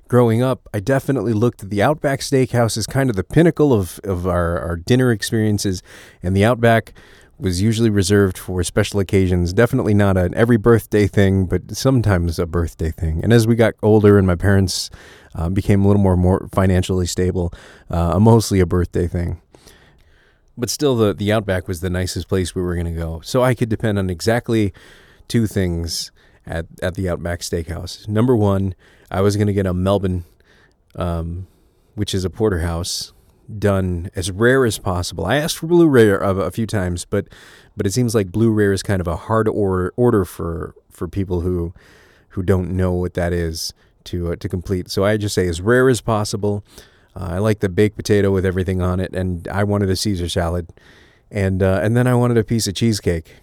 Growing 0.07 0.41
up, 0.41 0.69
I 0.73 0.79
definitely 0.79 1.33
looked 1.33 1.63
at 1.63 1.69
the 1.69 1.81
Outback 1.81 2.21
Steakhouse 2.21 2.77
as 2.77 2.85
kind 2.85 3.09
of 3.09 3.15
the 3.15 3.23
pinnacle 3.23 3.73
of, 3.73 3.99
of 4.03 4.25
our, 4.25 4.59
our 4.59 4.77
dinner 4.77 5.11
experiences. 5.11 5.83
And 6.23 6.35
the 6.35 6.45
Outback 6.45 6.93
was 7.39 7.61
usually 7.61 7.89
reserved 7.89 8.37
for 8.37 8.63
special 8.63 8.99
occasions. 8.99 9.53
Definitely 9.53 9.93
not 9.93 10.17
an 10.17 10.33
every 10.35 10.57
birthday 10.57 11.07
thing, 11.07 11.45
but 11.45 11.75
sometimes 11.75 12.39
a 12.39 12.45
birthday 12.45 12.91
thing. 12.91 13.23
And 13.23 13.31
as 13.31 13.47
we 13.47 13.55
got 13.55 13.75
older 13.83 14.17
and 14.17 14.25
my 14.25 14.35
parents 14.35 14.89
uh, 15.35 15.49
became 15.49 15.83
a 15.83 15.87
little 15.87 16.01
more 16.01 16.17
more 16.17 16.49
financially 16.51 17.05
stable, 17.05 17.53
uh, 17.89 18.19
mostly 18.19 18.59
a 18.59 18.65
birthday 18.65 19.07
thing. 19.07 19.41
But 20.57 20.69
still, 20.69 20.95
the 20.95 21.13
the 21.13 21.31
Outback 21.31 21.67
was 21.67 21.81
the 21.81 21.89
nicest 21.89 22.27
place 22.27 22.55
we 22.55 22.61
were 22.61 22.73
going 22.73 22.87
to 22.87 22.99
go, 22.99 23.21
so 23.21 23.43
I 23.43 23.53
could 23.53 23.69
depend 23.69 23.99
on 23.99 24.09
exactly 24.09 24.73
two 25.27 25.45
things 25.45 26.11
at 26.45 26.65
at 26.81 26.95
the 26.95 27.07
Outback 27.07 27.41
Steakhouse. 27.41 28.07
Number 28.07 28.35
one, 28.35 28.73
I 29.11 29.21
was 29.21 29.35
going 29.35 29.47
to 29.47 29.53
get 29.53 29.67
a 29.67 29.73
Melbourne, 29.73 30.25
um, 30.95 31.45
which 31.93 32.15
is 32.15 32.25
a 32.25 32.31
porterhouse 32.31 33.13
done 33.59 34.09
as 34.15 34.31
rare 34.31 34.65
as 34.65 34.79
possible. 34.79 35.25
I 35.25 35.37
asked 35.37 35.57
for 35.57 35.67
blue 35.67 35.87
rare 35.87 36.17
a, 36.19 36.35
a, 36.35 36.51
few 36.51 36.67
times, 36.67 37.05
but 37.05 37.27
but 37.75 37.85
it 37.85 37.93
seems 37.93 38.13
like 38.13 38.31
blue 38.31 38.51
rare 38.51 38.73
is 38.73 38.83
kind 38.83 39.01
of 39.01 39.07
a 39.07 39.15
hard 39.15 39.47
order 39.47 39.93
order 39.95 40.25
for 40.25 40.75
for 40.89 41.07
people 41.07 41.41
who 41.41 41.73
who 42.29 42.43
don't 42.43 42.71
know 42.71 42.93
what 42.93 43.13
that 43.13 43.33
is 43.33 43.73
to 44.05 44.31
uh, 44.31 44.35
to 44.37 44.49
complete. 44.49 44.89
So 44.89 45.05
I 45.05 45.17
just 45.17 45.35
say 45.35 45.47
as 45.47 45.61
rare 45.61 45.89
as 45.89 46.01
possible. 46.01 46.63
Uh, 47.15 47.29
I 47.31 47.37
like 47.39 47.59
the 47.59 47.69
baked 47.69 47.95
potato 47.95 48.31
with 48.31 48.45
everything 48.45 48.81
on 48.81 48.99
it, 48.99 49.13
and 49.13 49.47
I 49.47 49.63
wanted 49.63 49.89
a 49.89 49.95
Caesar 49.95 50.29
salad, 50.29 50.67
and 51.31 51.63
uh, 51.63 51.79
and 51.81 51.95
then 51.95 52.07
I 52.07 52.15
wanted 52.15 52.37
a 52.37 52.43
piece 52.43 52.67
of 52.67 52.75
cheesecake, 52.75 53.35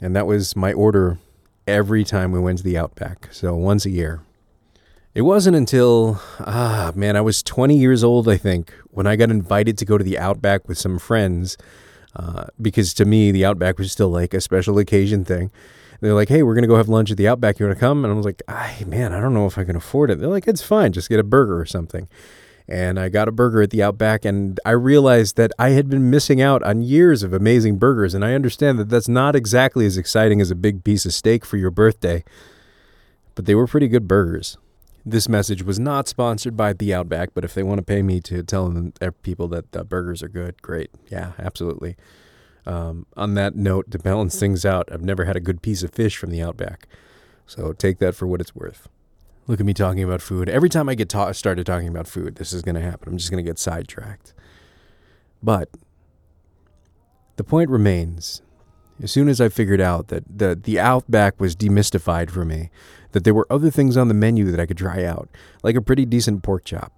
and 0.00 0.16
that 0.16 0.26
was 0.26 0.56
my 0.56 0.72
order 0.72 1.18
every 1.66 2.04
time 2.04 2.32
we 2.32 2.40
went 2.40 2.58
to 2.58 2.64
the 2.64 2.78
Outback. 2.78 3.28
So 3.32 3.54
once 3.54 3.84
a 3.84 3.90
year. 3.90 4.22
It 5.14 5.22
wasn't 5.22 5.56
until, 5.56 6.20
ah, 6.40 6.92
man, 6.94 7.16
I 7.16 7.20
was 7.20 7.42
20 7.42 7.76
years 7.76 8.04
old, 8.04 8.28
I 8.28 8.36
think, 8.36 8.72
when 8.90 9.06
I 9.06 9.16
got 9.16 9.30
invited 9.30 9.78
to 9.78 9.84
go 9.84 9.98
to 9.98 10.04
the 10.04 10.18
Outback 10.18 10.68
with 10.68 10.78
some 10.78 10.98
friends. 10.98 11.56
Uh, 12.14 12.46
because 12.60 12.92
to 12.94 13.04
me, 13.04 13.30
the 13.30 13.44
Outback 13.44 13.78
was 13.78 13.90
still 13.90 14.10
like 14.10 14.34
a 14.34 14.40
special 14.40 14.78
occasion 14.78 15.24
thing. 15.24 15.50
They're 16.00 16.14
like, 16.14 16.28
hey, 16.28 16.42
we're 16.42 16.54
going 16.54 16.62
to 16.62 16.68
go 16.68 16.76
have 16.76 16.88
lunch 16.88 17.10
at 17.10 17.16
the 17.16 17.26
Outback. 17.26 17.58
You 17.58 17.66
want 17.66 17.76
to 17.76 17.80
come? 17.80 18.04
And 18.04 18.12
I 18.12 18.16
was 18.16 18.24
like, 18.24 18.42
ay, 18.48 18.84
man, 18.86 19.12
I 19.12 19.20
don't 19.20 19.34
know 19.34 19.46
if 19.46 19.58
I 19.58 19.64
can 19.64 19.76
afford 19.76 20.10
it. 20.10 20.20
They're 20.20 20.28
like, 20.28 20.46
it's 20.46 20.62
fine. 20.62 20.92
Just 20.92 21.08
get 21.08 21.18
a 21.18 21.24
burger 21.24 21.58
or 21.58 21.66
something. 21.66 22.08
And 22.68 23.00
I 23.00 23.08
got 23.08 23.28
a 23.28 23.32
burger 23.32 23.62
at 23.62 23.70
the 23.70 23.82
Outback, 23.82 24.26
and 24.26 24.60
I 24.64 24.72
realized 24.72 25.36
that 25.36 25.52
I 25.58 25.70
had 25.70 25.88
been 25.88 26.10
missing 26.10 26.40
out 26.40 26.62
on 26.62 26.82
years 26.82 27.22
of 27.22 27.32
amazing 27.32 27.78
burgers. 27.78 28.14
And 28.14 28.24
I 28.24 28.34
understand 28.34 28.78
that 28.78 28.90
that's 28.90 29.08
not 29.08 29.34
exactly 29.34 29.86
as 29.86 29.96
exciting 29.96 30.40
as 30.40 30.50
a 30.50 30.54
big 30.54 30.84
piece 30.84 31.06
of 31.06 31.14
steak 31.14 31.46
for 31.46 31.56
your 31.56 31.70
birthday, 31.70 32.24
but 33.34 33.46
they 33.46 33.54
were 33.54 33.66
pretty 33.66 33.88
good 33.88 34.06
burgers. 34.06 34.58
This 35.10 35.26
message 35.26 35.62
was 35.62 35.78
not 35.78 36.06
sponsored 36.06 36.54
by 36.54 36.74
The 36.74 36.92
Outback, 36.92 37.30
but 37.32 37.42
if 37.42 37.54
they 37.54 37.62
want 37.62 37.78
to 37.78 37.82
pay 37.82 38.02
me 38.02 38.20
to 38.20 38.42
tell 38.42 38.68
them 38.68 38.92
people 39.22 39.48
that 39.48 39.72
the 39.72 39.82
burgers 39.82 40.22
are 40.22 40.28
good, 40.28 40.60
great. 40.60 40.90
Yeah, 41.08 41.32
absolutely. 41.38 41.96
Um, 42.66 43.06
on 43.16 43.32
that 43.32 43.56
note, 43.56 43.90
to 43.92 43.98
balance 43.98 44.38
things 44.38 44.66
out, 44.66 44.92
I've 44.92 45.00
never 45.00 45.24
had 45.24 45.34
a 45.34 45.40
good 45.40 45.62
piece 45.62 45.82
of 45.82 45.92
fish 45.92 46.18
from 46.18 46.28
the 46.28 46.42
Outback. 46.42 46.86
So 47.46 47.72
take 47.72 48.00
that 48.00 48.14
for 48.14 48.26
what 48.26 48.42
it's 48.42 48.54
worth. 48.54 48.86
Look 49.46 49.60
at 49.60 49.64
me 49.64 49.72
talking 49.72 50.02
about 50.02 50.20
food. 50.20 50.50
Every 50.50 50.68
time 50.68 50.90
I 50.90 50.94
get 50.94 51.08
ta- 51.08 51.32
started 51.32 51.64
talking 51.64 51.88
about 51.88 52.06
food, 52.06 52.36
this 52.36 52.52
is 52.52 52.60
going 52.60 52.74
to 52.74 52.82
happen. 52.82 53.08
I'm 53.08 53.16
just 53.16 53.30
going 53.30 53.42
to 53.42 53.50
get 53.50 53.58
sidetracked. 53.58 54.34
But 55.42 55.70
the 57.36 57.44
point 57.44 57.70
remains 57.70 58.42
As 59.02 59.12
soon 59.12 59.28
as 59.28 59.40
I 59.40 59.48
figured 59.48 59.80
out 59.80 60.08
that 60.08 60.24
the, 60.38 60.58
the 60.60 60.78
Outback 60.78 61.40
was 61.40 61.54
demystified 61.54 62.30
for 62.30 62.44
me, 62.44 62.70
that 63.12 63.24
there 63.24 63.34
were 63.34 63.46
other 63.50 63.70
things 63.70 63.96
on 63.96 64.08
the 64.08 64.14
menu 64.14 64.50
that 64.50 64.60
I 64.60 64.66
could 64.66 64.78
try 64.78 65.04
out, 65.04 65.28
like 65.62 65.76
a 65.76 65.82
pretty 65.82 66.04
decent 66.04 66.42
pork 66.42 66.64
chop. 66.64 66.92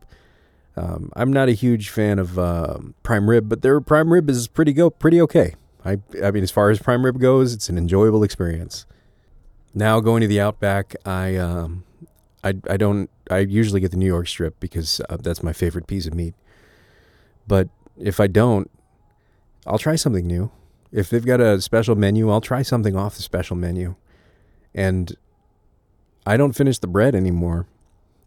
Um, 0.77 1.13
I'm 1.15 1.33
not 1.33 1.49
a 1.49 1.53
huge 1.53 1.91
fan 1.91 2.19
of 2.19 2.39
uh, 2.39 2.79
prime 3.03 3.29
rib, 3.29 3.49
but 3.49 3.63
their 3.63 3.81
prime 3.81 4.13
rib 4.13 4.31
is 4.31 4.49
pretty 4.49 4.73
go 4.73 4.89
pretty 4.89 5.21
okay. 5.21 5.55
I 5.85 5.99
I 6.23 6.31
mean, 6.31 6.43
as 6.43 6.51
far 6.51 6.71
as 6.71 6.79
prime 6.79 7.05
rib 7.05 7.19
goes, 7.19 7.53
it's 7.53 7.69
an 7.69 7.77
enjoyable 7.77 8.23
experience. 8.23 8.87
Now 9.75 10.01
going 10.01 10.21
to 10.23 10.27
the 10.27 10.41
Outback, 10.41 10.95
I 11.05 11.37
um, 11.37 11.85
I 12.43 12.55
I 12.69 12.77
don't 12.77 13.11
I 13.31 13.39
usually 13.39 13.81
get 13.81 13.91
the 13.91 13.97
New 13.97 14.07
York 14.07 14.29
strip 14.29 14.59
because 14.61 15.01
uh, 15.09 15.17
that's 15.19 15.43
my 15.43 15.53
favorite 15.53 15.87
piece 15.87 16.07
of 16.07 16.15
meat. 16.15 16.35
But 17.47 17.69
if 17.99 18.21
I 18.21 18.27
don't, 18.27 18.71
I'll 19.67 19.79
try 19.79 19.97
something 19.97 20.27
new. 20.27 20.51
If 20.93 21.11
they've 21.11 21.25
got 21.25 21.41
a 21.41 21.61
special 21.61 21.95
menu, 21.95 22.31
I'll 22.31 22.41
try 22.41 22.63
something 22.63 22.97
off 22.97 23.17
the 23.17 23.23
special 23.23 23.57
menu. 23.57 23.95
And 24.75 25.17
I 26.27 26.37
don't 26.37 26.53
finish 26.53 26.79
the 26.79 26.87
bread 26.87 27.15
anymore, 27.15 27.67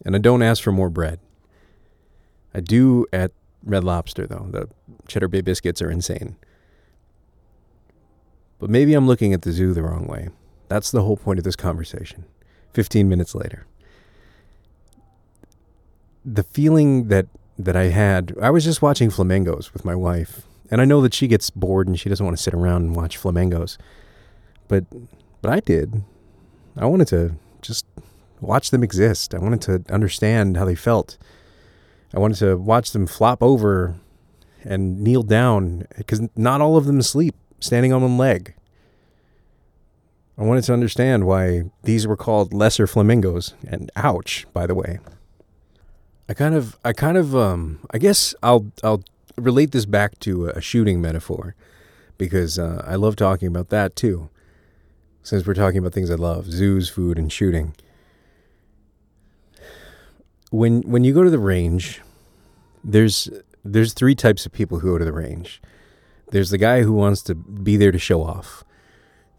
and 0.05 0.15
I 0.15 0.19
don't 0.19 0.41
ask 0.41 0.63
for 0.63 0.71
more 0.71 0.89
bread. 0.89 1.19
I 2.53 2.59
do 2.59 3.05
at 3.11 3.31
Red 3.63 3.83
Lobster 3.83 4.27
though. 4.27 4.47
The 4.49 4.69
Cheddar 5.07 5.27
Bay 5.27 5.41
biscuits 5.41 5.81
are 5.81 5.89
insane. 5.91 6.35
But 8.59 8.69
maybe 8.69 8.93
I'm 8.93 9.07
looking 9.07 9.33
at 9.33 9.41
the 9.41 9.51
zoo 9.51 9.73
the 9.73 9.83
wrong 9.83 10.07
way. 10.07 10.29
That's 10.69 10.91
the 10.91 11.01
whole 11.01 11.17
point 11.17 11.39
of 11.39 11.45
this 11.45 11.55
conversation. 11.55 12.25
15 12.73 13.07
minutes 13.07 13.35
later. 13.35 13.65
The 16.25 16.43
feeling 16.43 17.07
that 17.09 17.27
that 17.59 17.75
I 17.75 17.85
had, 17.85 18.35
I 18.41 18.49
was 18.49 18.63
just 18.63 18.81
watching 18.81 19.09
flamingos 19.09 19.73
with 19.73 19.85
my 19.85 19.95
wife. 19.95 20.41
And 20.73 20.81
I 20.81 20.85
know 20.85 21.01
that 21.01 21.13
she 21.13 21.27
gets 21.27 21.51
bored 21.51 21.87
and 21.87 21.99
she 21.99 22.09
doesn't 22.09 22.25
want 22.25 22.35
to 22.35 22.41
sit 22.41 22.55
around 22.55 22.81
and 22.81 22.95
watch 22.95 23.15
flamingos. 23.15 23.77
But 24.67 24.85
but 25.39 25.51
I 25.51 25.59
did. 25.59 26.01
I 26.75 26.87
wanted 26.87 27.09
to 27.09 27.35
just 27.61 27.85
watch 28.41 28.71
them 28.71 28.81
exist. 28.81 29.35
I 29.35 29.37
wanted 29.37 29.61
to 29.61 29.83
understand 29.93 30.57
how 30.57 30.65
they 30.65 30.73
felt. 30.73 31.19
I 32.11 32.17
wanted 32.17 32.39
to 32.39 32.57
watch 32.57 32.89
them 32.89 33.05
flop 33.05 33.43
over 33.43 33.93
and 34.63 34.99
kneel 34.99 35.21
down 35.21 35.85
because 35.95 36.27
not 36.35 36.59
all 36.59 36.75
of 36.75 36.85
them 36.85 37.03
sleep 37.03 37.35
standing 37.59 37.93
on 37.93 38.01
one 38.01 38.17
leg. 38.17 38.55
I 40.39 40.41
wanted 40.41 40.63
to 40.63 40.73
understand 40.73 41.27
why 41.27 41.65
these 41.83 42.07
were 42.07 42.17
called 42.17 42.51
lesser 42.51 42.87
flamingos 42.87 43.53
and 43.67 43.91
ouch 43.95 44.47
by 44.53 44.65
the 44.65 44.73
way. 44.73 44.97
I 46.27 46.33
kind 46.33 46.55
of 46.55 46.79
I 46.83 46.93
kind 46.93 47.15
of 47.15 47.35
um 47.35 47.77
I 47.91 47.99
guess 47.99 48.33
I'll 48.41 48.71
I'll 48.83 49.03
relate 49.37 49.71
this 49.71 49.85
back 49.85 50.19
to 50.19 50.47
a 50.47 50.61
shooting 50.61 51.01
metaphor 51.01 51.55
because 52.17 52.59
uh, 52.59 52.83
I 52.87 52.95
love 52.95 53.15
talking 53.15 53.47
about 53.47 53.69
that 53.69 53.95
too. 53.95 54.29
Since 55.23 55.47
we're 55.47 55.53
talking 55.53 55.79
about 55.79 55.93
things 55.93 56.11
I 56.11 56.15
love, 56.15 56.47
zoos, 56.47 56.89
food 56.89 57.17
and 57.17 57.31
shooting. 57.31 57.75
When 60.51 60.81
when 60.81 61.03
you 61.03 61.13
go 61.13 61.23
to 61.23 61.29
the 61.29 61.39
range, 61.39 62.01
there's 62.83 63.29
there's 63.63 63.93
three 63.93 64.15
types 64.15 64.45
of 64.45 64.51
people 64.51 64.79
who 64.79 64.91
go 64.91 64.97
to 64.97 65.05
the 65.05 65.13
range. 65.13 65.61
There's 66.31 66.49
the 66.49 66.57
guy 66.57 66.81
who 66.81 66.93
wants 66.93 67.21
to 67.23 67.35
be 67.35 67.77
there 67.77 67.91
to 67.91 67.99
show 67.99 68.23
off. 68.23 68.63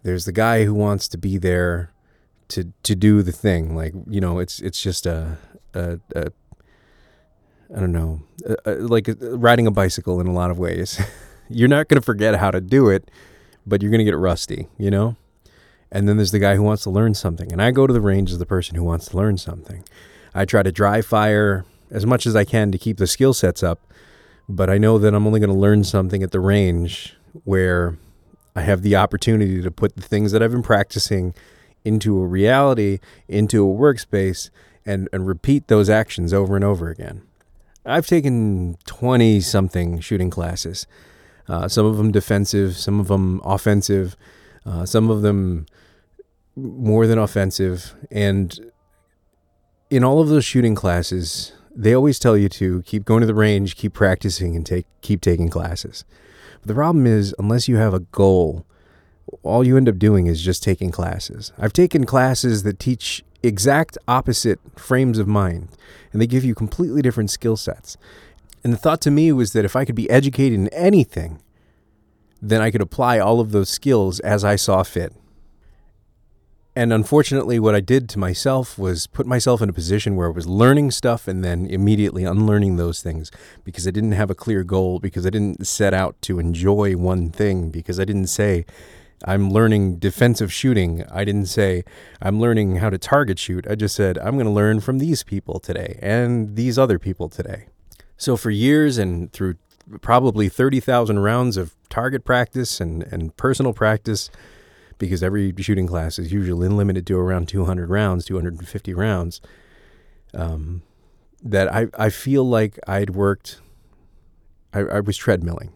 There's 0.02 0.24
the 0.24 0.32
guy 0.32 0.64
who 0.64 0.74
wants 0.74 1.06
to 1.08 1.18
be 1.18 1.38
there 1.38 1.92
to 2.48 2.72
to 2.82 2.94
do 2.94 3.22
the 3.22 3.32
thing. 3.32 3.76
Like 3.76 3.94
you 4.08 4.20
know, 4.20 4.38
it's 4.38 4.60
it's 4.60 4.82
just 4.82 5.06
a 5.06 5.38
a, 5.74 6.00
a 6.14 6.30
I 7.74 7.80
don't 7.80 7.92
know, 7.92 8.22
uh, 8.46 8.74
like 8.78 9.08
riding 9.20 9.66
a 9.66 9.70
bicycle 9.70 10.20
in 10.20 10.26
a 10.26 10.32
lot 10.32 10.50
of 10.50 10.58
ways. 10.58 11.00
you're 11.48 11.68
not 11.68 11.88
going 11.88 12.00
to 12.00 12.04
forget 12.04 12.36
how 12.36 12.50
to 12.50 12.60
do 12.60 12.88
it, 12.88 13.10
but 13.66 13.82
you're 13.82 13.90
going 13.90 13.98
to 13.98 14.04
get 14.04 14.16
rusty, 14.16 14.68
you 14.78 14.90
know? 14.90 15.16
And 15.90 16.08
then 16.08 16.16
there's 16.16 16.32
the 16.32 16.38
guy 16.38 16.56
who 16.56 16.62
wants 16.62 16.82
to 16.84 16.90
learn 16.90 17.14
something. 17.14 17.52
And 17.52 17.62
I 17.62 17.70
go 17.70 17.86
to 17.86 17.92
the 17.92 18.00
range 18.00 18.32
as 18.32 18.38
the 18.38 18.46
person 18.46 18.74
who 18.74 18.84
wants 18.84 19.08
to 19.08 19.16
learn 19.16 19.38
something. 19.38 19.84
I 20.34 20.44
try 20.44 20.62
to 20.62 20.72
dry 20.72 21.00
fire 21.00 21.64
as 21.90 22.04
much 22.04 22.26
as 22.26 22.34
I 22.34 22.44
can 22.44 22.72
to 22.72 22.78
keep 22.78 22.96
the 22.96 23.06
skill 23.06 23.32
sets 23.32 23.62
up, 23.62 23.80
but 24.48 24.68
I 24.68 24.78
know 24.78 24.98
that 24.98 25.14
I'm 25.14 25.26
only 25.26 25.40
going 25.40 25.50
to 25.50 25.56
learn 25.56 25.84
something 25.84 26.22
at 26.22 26.32
the 26.32 26.40
range 26.40 27.16
where 27.44 27.96
I 28.56 28.62
have 28.62 28.82
the 28.82 28.96
opportunity 28.96 29.62
to 29.62 29.70
put 29.70 29.96
the 29.96 30.02
things 30.02 30.32
that 30.32 30.42
I've 30.42 30.50
been 30.50 30.62
practicing 30.62 31.34
into 31.84 32.20
a 32.20 32.26
reality, 32.26 32.98
into 33.28 33.68
a 33.68 33.74
workspace, 33.74 34.50
and, 34.84 35.08
and 35.12 35.26
repeat 35.26 35.68
those 35.68 35.88
actions 35.88 36.32
over 36.32 36.56
and 36.56 36.64
over 36.64 36.88
again. 36.88 37.22
I've 37.86 38.06
taken 38.06 38.76
20 38.86 39.40
something 39.40 40.00
shooting 40.00 40.30
classes. 40.30 40.86
Uh, 41.48 41.68
some 41.68 41.84
of 41.84 41.96
them 41.96 42.10
defensive, 42.10 42.76
some 42.76 42.98
of 42.98 43.08
them 43.08 43.40
offensive, 43.44 44.16
uh, 44.64 44.86
some 44.86 45.10
of 45.10 45.22
them 45.22 45.66
more 46.56 47.06
than 47.06 47.18
offensive. 47.18 47.94
And 48.10 48.72
in 49.90 50.02
all 50.02 50.20
of 50.20 50.28
those 50.28 50.44
shooting 50.44 50.74
classes, 50.74 51.52
they 51.74 51.94
always 51.94 52.18
tell 52.18 52.36
you 52.36 52.48
to 52.50 52.82
keep 52.82 53.04
going 53.04 53.20
to 53.20 53.26
the 53.26 53.34
range, 53.34 53.76
keep 53.76 53.92
practicing, 53.92 54.56
and 54.56 54.64
take 54.64 54.86
keep 55.02 55.20
taking 55.20 55.48
classes. 55.48 56.04
But 56.60 56.68
the 56.68 56.74
problem 56.74 57.06
is, 57.06 57.34
unless 57.38 57.68
you 57.68 57.76
have 57.76 57.92
a 57.92 58.00
goal, 58.00 58.64
all 59.42 59.66
you 59.66 59.76
end 59.76 59.88
up 59.88 59.98
doing 59.98 60.26
is 60.26 60.40
just 60.40 60.62
taking 60.62 60.90
classes. 60.90 61.52
I've 61.58 61.72
taken 61.72 62.06
classes 62.06 62.62
that 62.62 62.78
teach 62.78 63.24
exact 63.46 63.98
opposite 64.08 64.60
frames 64.76 65.18
of 65.18 65.28
mind, 65.28 65.68
and 66.12 66.20
they 66.20 66.26
give 66.26 66.44
you 66.44 66.54
completely 66.54 67.02
different 67.02 67.30
skill 67.30 67.56
sets. 67.56 67.96
And 68.62 68.72
the 68.72 68.78
thought 68.78 69.00
to 69.02 69.10
me 69.10 69.30
was 69.32 69.52
that 69.52 69.64
if 69.64 69.76
I 69.76 69.84
could 69.84 69.94
be 69.94 70.08
educated 70.08 70.58
in 70.58 70.68
anything, 70.68 71.40
then 72.40 72.60
I 72.60 72.70
could 72.70 72.80
apply 72.82 73.18
all 73.18 73.40
of 73.40 73.52
those 73.52 73.68
skills 73.68 74.20
as 74.20 74.44
I 74.44 74.56
saw 74.56 74.82
fit. 74.82 75.12
And 76.76 76.92
unfortunately, 76.92 77.60
what 77.60 77.74
I 77.76 77.80
did 77.80 78.08
to 78.10 78.18
myself 78.18 78.78
was 78.78 79.06
put 79.06 79.26
myself 79.26 79.62
in 79.62 79.68
a 79.68 79.72
position 79.72 80.16
where 80.16 80.26
I 80.26 80.32
was 80.32 80.48
learning 80.48 80.90
stuff 80.90 81.28
and 81.28 81.44
then 81.44 81.66
immediately 81.66 82.24
unlearning 82.24 82.76
those 82.76 83.00
things 83.00 83.30
because 83.62 83.86
I 83.86 83.92
didn't 83.92 84.12
have 84.12 84.28
a 84.28 84.34
clear 84.34 84.64
goal, 84.64 84.98
because 84.98 85.24
I 85.24 85.30
didn't 85.30 85.66
set 85.68 85.94
out 85.94 86.20
to 86.22 86.40
enjoy 86.40 86.96
one 86.96 87.30
thing, 87.30 87.70
because 87.70 88.00
I 88.00 88.04
didn't 88.04 88.26
say, 88.26 88.66
I'm 89.26 89.50
learning 89.50 89.98
defensive 89.98 90.52
shooting. 90.52 91.04
I 91.10 91.24
didn't 91.24 91.46
say 91.46 91.84
I'm 92.20 92.40
learning 92.40 92.76
how 92.76 92.90
to 92.90 92.98
target 92.98 93.38
shoot. 93.38 93.66
I 93.68 93.74
just 93.74 93.94
said 93.94 94.18
I'm 94.18 94.34
going 94.34 94.46
to 94.46 94.52
learn 94.52 94.80
from 94.80 94.98
these 94.98 95.22
people 95.22 95.58
today 95.58 95.98
and 96.02 96.56
these 96.56 96.78
other 96.78 96.98
people 96.98 97.28
today. 97.28 97.66
So 98.16 98.36
for 98.36 98.50
years 98.50 98.98
and 98.98 99.32
through 99.32 99.56
probably 100.00 100.48
30,000 100.48 101.18
rounds 101.18 101.56
of 101.56 101.74
target 101.88 102.24
practice 102.24 102.80
and, 102.80 103.02
and 103.04 103.36
personal 103.36 103.72
practice, 103.72 104.30
because 104.98 105.22
every 105.22 105.52
shooting 105.58 105.86
class 105.86 106.18
is 106.18 106.32
usually 106.32 106.68
limited 106.68 107.06
to 107.06 107.18
around 107.18 107.48
200 107.48 107.90
rounds, 107.90 108.24
250 108.24 108.94
rounds, 108.94 109.40
um, 110.32 110.82
that 111.42 111.72
I, 111.72 111.88
I 111.98 112.10
feel 112.10 112.44
like 112.44 112.78
I'd 112.86 113.10
worked, 113.10 113.60
I, 114.72 114.80
I 114.80 115.00
was 115.00 115.18
treadmilling. 115.18 115.70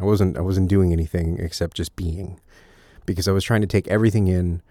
I 0.00 0.04
wasn't 0.04 0.36
I 0.36 0.40
wasn't 0.40 0.68
doing 0.68 0.92
anything 0.92 1.38
except 1.38 1.76
just 1.76 1.96
being 1.96 2.40
because 3.06 3.28
I 3.28 3.32
was 3.32 3.44
trying 3.44 3.60
to 3.60 3.66
take 3.66 3.88
everything 3.88 4.26
in. 4.28 4.62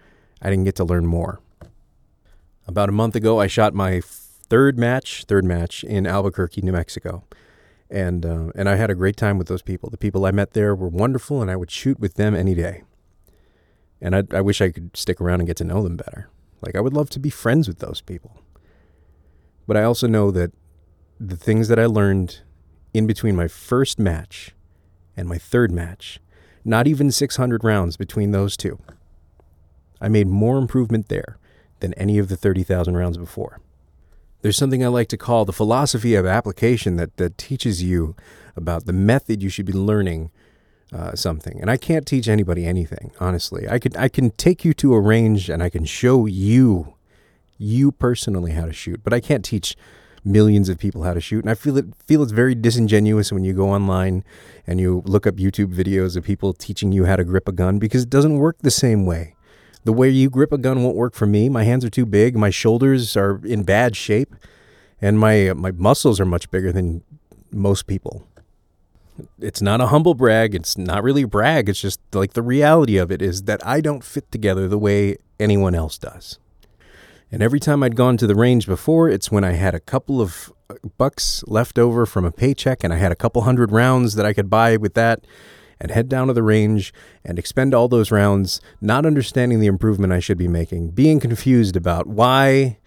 I 0.42 0.50
didn't 0.50 0.64
get 0.64 0.76
to 0.76 0.84
learn 0.84 1.06
more. 1.06 1.40
About 2.66 2.88
a 2.88 2.92
month 2.92 3.16
ago, 3.16 3.40
I 3.40 3.46
shot 3.46 3.74
my 3.74 4.00
third 4.00 4.78
match, 4.78 5.24
third 5.24 5.44
match 5.44 5.84
in 5.84 6.06
Albuquerque, 6.06 6.62
New 6.62 6.72
Mexico, 6.72 7.24
and 7.90 8.24
uh, 8.24 8.50
and 8.54 8.68
I 8.68 8.76
had 8.76 8.90
a 8.90 8.94
great 8.94 9.16
time 9.16 9.38
with 9.38 9.48
those 9.48 9.62
people. 9.62 9.90
The 9.90 9.96
people 9.96 10.24
I 10.24 10.30
met 10.30 10.52
there 10.52 10.74
were 10.74 10.88
wonderful, 10.88 11.42
and 11.42 11.50
I 11.50 11.56
would 11.56 11.70
shoot 11.70 11.98
with 11.98 12.14
them 12.14 12.34
any 12.34 12.54
day. 12.54 12.82
And 14.00 14.16
I, 14.16 14.22
I 14.32 14.40
wish 14.40 14.60
I 14.60 14.70
could 14.70 14.96
stick 14.96 15.20
around 15.20 15.40
and 15.40 15.46
get 15.46 15.56
to 15.58 15.64
know 15.64 15.82
them 15.82 15.96
better. 15.96 16.30
Like 16.62 16.76
I 16.76 16.80
would 16.80 16.94
love 16.94 17.10
to 17.10 17.20
be 17.20 17.30
friends 17.30 17.68
with 17.68 17.78
those 17.78 18.00
people. 18.00 18.42
But 19.66 19.76
I 19.76 19.82
also 19.82 20.06
know 20.06 20.30
that 20.30 20.52
the 21.18 21.36
things 21.36 21.68
that 21.68 21.78
I 21.78 21.86
learned 21.86 22.40
in 22.94 23.06
between 23.06 23.36
my 23.36 23.46
first 23.46 23.98
match 23.98 24.52
and 25.16 25.28
my 25.28 25.38
third 25.38 25.70
match 25.70 26.18
not 26.64 26.86
even 26.86 27.10
600 27.10 27.64
rounds 27.64 27.96
between 27.96 28.30
those 28.30 28.56
two. 28.56 28.78
I 30.00 30.08
made 30.08 30.26
more 30.26 30.58
improvement 30.58 31.08
there 31.08 31.38
than 31.80 31.94
any 31.94 32.18
of 32.18 32.28
the 32.28 32.36
30,000 32.36 32.96
rounds 32.96 33.16
before. 33.16 33.60
There's 34.42 34.56
something 34.56 34.82
I 34.82 34.88
like 34.88 35.08
to 35.08 35.18
call 35.18 35.44
the 35.44 35.52
philosophy 35.52 36.14
of 36.14 36.24
application 36.24 36.96
that, 36.96 37.16
that 37.18 37.36
teaches 37.36 37.82
you 37.82 38.16
about 38.56 38.86
the 38.86 38.92
method 38.92 39.42
you 39.42 39.50
should 39.50 39.66
be 39.66 39.72
learning 39.72 40.30
uh, 40.92 41.14
something. 41.14 41.60
And 41.60 41.70
I 41.70 41.76
can't 41.76 42.06
teach 42.06 42.26
anybody 42.26 42.66
anything, 42.66 43.12
honestly. 43.20 43.68
I 43.68 43.78
could 43.78 43.96
I 43.96 44.08
can 44.08 44.30
take 44.30 44.64
you 44.64 44.74
to 44.74 44.94
a 44.94 45.00
range 45.00 45.48
and 45.48 45.62
I 45.62 45.68
can 45.68 45.84
show 45.84 46.26
you, 46.26 46.94
you 47.58 47.92
personally 47.92 48.52
how 48.52 48.66
to 48.66 48.72
shoot, 48.72 49.02
but 49.04 49.12
I 49.12 49.20
can't 49.20 49.44
teach 49.44 49.76
millions 50.24 50.68
of 50.68 50.78
people 50.78 51.02
how 51.02 51.14
to 51.14 51.20
shoot. 51.20 51.44
And 51.44 51.50
I 51.50 51.54
feel 51.54 51.76
it 51.76 51.86
feel 52.06 52.22
it's 52.22 52.32
very 52.32 52.54
disingenuous 52.54 53.32
when 53.32 53.44
you 53.44 53.52
go 53.52 53.70
online 53.70 54.24
and 54.66 54.80
you 54.80 55.02
look 55.06 55.26
up 55.26 55.36
YouTube 55.36 55.74
videos 55.74 56.16
of 56.16 56.24
people 56.24 56.52
teaching 56.52 56.92
you 56.92 57.06
how 57.06 57.16
to 57.16 57.24
grip 57.24 57.48
a 57.48 57.52
gun 57.52 57.78
because 57.78 58.02
it 58.02 58.10
doesn't 58.10 58.38
work 58.38 58.58
the 58.60 58.70
same 58.70 59.06
way. 59.06 59.34
The 59.84 59.92
way 59.92 60.10
you 60.10 60.28
grip 60.28 60.52
a 60.52 60.58
gun 60.58 60.82
won't 60.82 60.96
work 60.96 61.14
for 61.14 61.26
me. 61.26 61.48
My 61.48 61.64
hands 61.64 61.84
are 61.84 61.90
too 61.90 62.04
big, 62.04 62.36
my 62.36 62.50
shoulders 62.50 63.16
are 63.16 63.40
in 63.44 63.62
bad 63.62 63.96
shape, 63.96 64.34
and 65.00 65.18
my 65.18 65.52
my 65.54 65.72
muscles 65.72 66.20
are 66.20 66.26
much 66.26 66.50
bigger 66.50 66.72
than 66.72 67.02
most 67.50 67.86
people. 67.86 68.26
It's 69.38 69.60
not 69.60 69.80
a 69.80 69.88
humble 69.88 70.14
brag. 70.14 70.54
It's 70.54 70.78
not 70.78 71.02
really 71.02 71.24
brag. 71.24 71.68
It's 71.68 71.80
just 71.80 72.00
like 72.12 72.32
the 72.32 72.42
reality 72.42 72.96
of 72.96 73.10
it 73.10 73.20
is 73.20 73.42
that 73.42 73.66
I 73.66 73.80
don't 73.80 74.04
fit 74.04 74.30
together 74.30 74.68
the 74.68 74.78
way 74.78 75.16
anyone 75.38 75.74
else 75.74 75.98
does. 75.98 76.38
And 77.32 77.42
every 77.42 77.60
time 77.60 77.82
I'd 77.82 77.94
gone 77.94 78.16
to 78.16 78.26
the 78.26 78.34
range 78.34 78.66
before, 78.66 79.08
it's 79.08 79.30
when 79.30 79.44
I 79.44 79.52
had 79.52 79.74
a 79.74 79.80
couple 79.80 80.20
of 80.20 80.52
uh, 80.68 80.74
bucks 80.98 81.44
left 81.46 81.78
over 81.78 82.04
from 82.04 82.24
a 82.24 82.32
paycheck 82.32 82.82
and 82.82 82.92
I 82.92 82.96
had 82.96 83.12
a 83.12 83.16
couple 83.16 83.42
hundred 83.42 83.70
rounds 83.70 84.14
that 84.14 84.26
I 84.26 84.32
could 84.32 84.50
buy 84.50 84.76
with 84.76 84.94
that 84.94 85.24
and 85.80 85.92
head 85.92 86.08
down 86.08 86.26
to 86.26 86.32
the 86.32 86.42
range 86.42 86.92
and 87.24 87.38
expend 87.38 87.72
all 87.72 87.88
those 87.88 88.10
rounds, 88.10 88.60
not 88.80 89.06
understanding 89.06 89.60
the 89.60 89.68
improvement 89.68 90.12
I 90.12 90.20
should 90.20 90.38
be 90.38 90.48
making, 90.48 90.90
being 90.90 91.20
confused 91.20 91.76
about 91.76 92.06
why 92.06 92.78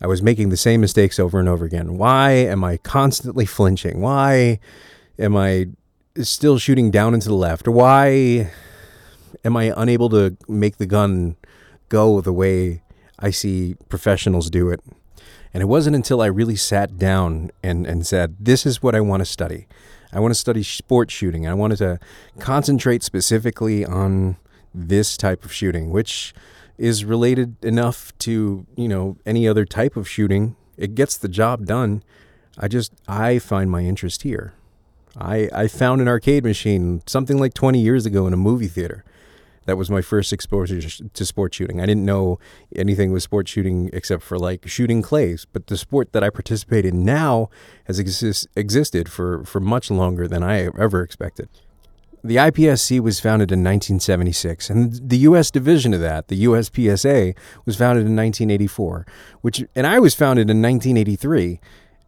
I 0.00 0.06
was 0.06 0.22
making 0.22 0.48
the 0.48 0.56
same 0.56 0.80
mistakes 0.80 1.18
over 1.18 1.38
and 1.38 1.48
over 1.48 1.64
again. 1.64 1.98
Why 1.98 2.30
am 2.30 2.64
I 2.64 2.78
constantly 2.78 3.46
flinching? 3.46 4.00
Why 4.00 4.58
am 5.18 5.36
I 5.36 5.66
still 6.16 6.58
shooting 6.58 6.90
down 6.90 7.14
into 7.14 7.28
the 7.28 7.34
left? 7.34 7.68
Why 7.68 8.50
am 9.44 9.56
I 9.56 9.72
unable 9.76 10.08
to 10.08 10.36
make 10.48 10.78
the 10.78 10.86
gun 10.86 11.36
go 11.88 12.20
the 12.20 12.32
way 12.32 12.82
I 13.22 13.30
see 13.30 13.76
professionals 13.88 14.50
do 14.50 14.68
it? 14.68 14.80
And 15.54 15.62
it 15.62 15.66
wasn't 15.66 15.96
until 15.96 16.20
I 16.20 16.26
really 16.26 16.56
sat 16.56 16.98
down 16.98 17.50
and, 17.62 17.86
and 17.86 18.06
said, 18.06 18.36
This 18.40 18.66
is 18.66 18.82
what 18.82 18.94
I 18.94 19.00
want 19.00 19.20
to 19.20 19.24
study. 19.24 19.66
I 20.12 20.20
want 20.20 20.32
to 20.32 20.38
study 20.38 20.62
sports 20.62 21.14
shooting. 21.14 21.46
I 21.46 21.54
wanted 21.54 21.78
to 21.78 21.98
concentrate 22.38 23.02
specifically 23.02 23.84
on 23.84 24.36
this 24.74 25.16
type 25.16 25.44
of 25.44 25.52
shooting, 25.52 25.90
which 25.90 26.34
is 26.76 27.04
related 27.04 27.62
enough 27.64 28.16
to, 28.18 28.66
you 28.76 28.88
know, 28.88 29.16
any 29.24 29.46
other 29.46 29.64
type 29.64 29.96
of 29.96 30.08
shooting. 30.08 30.56
It 30.76 30.94
gets 30.94 31.16
the 31.16 31.28
job 31.28 31.66
done. 31.66 32.02
I 32.58 32.68
just 32.68 32.92
I 33.08 33.38
find 33.38 33.70
my 33.70 33.82
interest 33.82 34.22
here. 34.22 34.52
I 35.16 35.48
I 35.52 35.68
found 35.68 36.00
an 36.00 36.08
arcade 36.08 36.44
machine 36.44 37.02
something 37.06 37.38
like 37.38 37.54
20 37.54 37.80
years 37.80 38.04
ago 38.04 38.26
in 38.26 38.32
a 38.32 38.38
movie 38.38 38.68
theater. 38.68 39.04
That 39.66 39.76
was 39.76 39.90
my 39.90 40.02
first 40.02 40.32
exposure 40.32 40.80
to 40.80 41.24
sport 41.24 41.54
shooting. 41.54 41.80
I 41.80 41.86
didn't 41.86 42.04
know 42.04 42.38
anything 42.74 43.12
with 43.12 43.22
sport 43.22 43.48
shooting 43.48 43.90
except 43.92 44.22
for 44.22 44.38
like 44.38 44.66
shooting 44.66 45.02
clays, 45.02 45.46
but 45.52 45.68
the 45.68 45.76
sport 45.76 46.12
that 46.12 46.24
I 46.24 46.30
participate 46.30 46.84
in 46.84 47.04
now 47.04 47.48
has 47.84 47.98
exist, 47.98 48.48
existed 48.56 49.10
for, 49.10 49.44
for 49.44 49.60
much 49.60 49.90
longer 49.90 50.26
than 50.26 50.42
I 50.42 50.68
ever 50.78 51.02
expected. 51.02 51.48
The 52.24 52.36
IPSC 52.36 53.00
was 53.00 53.18
founded 53.18 53.50
in 53.50 53.64
1976, 53.64 54.70
and 54.70 55.08
the 55.08 55.18
U.S. 55.18 55.50
division 55.50 55.92
of 55.92 56.00
that, 56.00 56.28
the 56.28 56.44
USPSA, 56.44 57.34
was 57.64 57.76
founded 57.76 58.06
in 58.06 58.14
1984, 58.14 59.04
which, 59.40 59.64
and 59.74 59.88
I 59.88 59.98
was 59.98 60.14
founded 60.14 60.48
in 60.48 60.62
1983. 60.62 61.60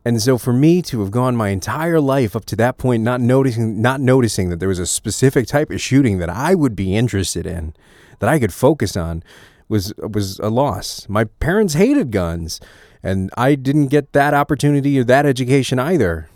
And 0.04 0.20
so 0.20 0.36
for 0.36 0.52
me 0.52 0.82
to 0.82 1.00
have 1.00 1.10
gone 1.10 1.34
my 1.34 1.48
entire 1.48 2.00
life 2.00 2.36
up 2.36 2.44
to 2.46 2.56
that 2.56 2.76
point 2.76 3.02
not 3.02 3.20
noticing 3.20 3.80
not 3.80 4.00
noticing 4.00 4.50
that 4.50 4.60
there 4.60 4.68
was 4.68 4.78
a 4.78 4.86
specific 4.86 5.46
type 5.46 5.70
of 5.70 5.80
shooting 5.80 6.18
that 6.18 6.28
I 6.28 6.54
would 6.54 6.76
be 6.76 6.94
interested 6.94 7.46
in, 7.46 7.74
that 8.18 8.28
I 8.28 8.38
could 8.38 8.52
focus 8.52 8.96
on 8.96 9.22
was 9.68 9.94
was 9.96 10.38
a 10.40 10.50
loss. 10.50 11.08
My 11.08 11.24
parents 11.24 11.74
hated 11.74 12.10
guns, 12.10 12.60
and 13.02 13.30
I 13.36 13.54
didn't 13.54 13.88
get 13.88 14.12
that 14.12 14.34
opportunity 14.34 14.98
or 14.98 15.04
that 15.04 15.24
education 15.24 15.78
either. 15.78 16.28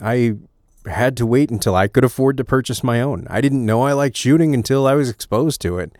I 0.00 0.36
had 0.86 1.16
to 1.18 1.26
wait 1.26 1.50
until 1.50 1.76
I 1.76 1.88
could 1.88 2.04
afford 2.04 2.38
to 2.38 2.44
purchase 2.44 2.82
my 2.82 3.02
own. 3.02 3.26
I 3.28 3.42
didn't 3.42 3.66
know 3.66 3.82
I 3.82 3.92
liked 3.92 4.16
shooting 4.16 4.54
until 4.54 4.86
I 4.86 4.94
was 4.94 5.10
exposed 5.10 5.60
to 5.60 5.78
it. 5.78 5.92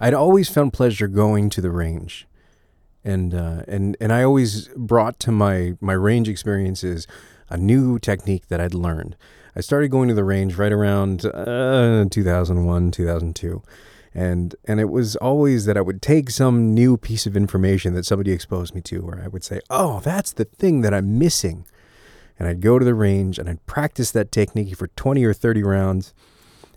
I'd 0.00 0.14
always 0.14 0.48
found 0.48 0.72
pleasure 0.72 1.08
going 1.08 1.50
to 1.50 1.60
the 1.60 1.72
range. 1.72 2.28
And, 3.04 3.34
uh, 3.34 3.62
and, 3.68 3.96
and 4.00 4.12
I 4.12 4.22
always 4.22 4.68
brought 4.76 5.20
to 5.20 5.32
my, 5.32 5.74
my 5.80 5.92
range 5.92 6.28
experiences 6.28 7.06
a 7.50 7.56
new 7.56 7.98
technique 7.98 8.48
that 8.48 8.60
I'd 8.60 8.74
learned. 8.74 9.16
I 9.54 9.60
started 9.60 9.88
going 9.88 10.08
to 10.08 10.14
the 10.14 10.24
range 10.24 10.56
right 10.56 10.72
around 10.72 11.24
uh, 11.26 12.06
2001, 12.10 12.90
2002. 12.90 13.62
And, 14.16 14.54
and 14.64 14.80
it 14.80 14.90
was 14.90 15.16
always 15.16 15.66
that 15.66 15.76
I 15.76 15.80
would 15.80 16.00
take 16.00 16.30
some 16.30 16.72
new 16.72 16.96
piece 16.96 17.26
of 17.26 17.36
information 17.36 17.94
that 17.94 18.06
somebody 18.06 18.32
exposed 18.32 18.74
me 18.74 18.80
to, 18.82 19.02
where 19.02 19.20
I 19.22 19.28
would 19.28 19.44
say, 19.44 19.60
oh, 19.70 20.00
that's 20.00 20.32
the 20.32 20.44
thing 20.44 20.80
that 20.80 20.94
I'm 20.94 21.18
missing 21.18 21.66
and 22.38 22.48
I'd 22.48 22.60
go 22.60 22.78
to 22.78 22.84
the 22.84 22.94
range 22.94 23.38
and 23.38 23.48
I'd 23.48 23.64
practice 23.66 24.10
that 24.12 24.32
technique 24.32 24.76
for 24.76 24.88
20 24.88 25.24
or 25.24 25.32
30 25.32 25.62
rounds 25.62 26.14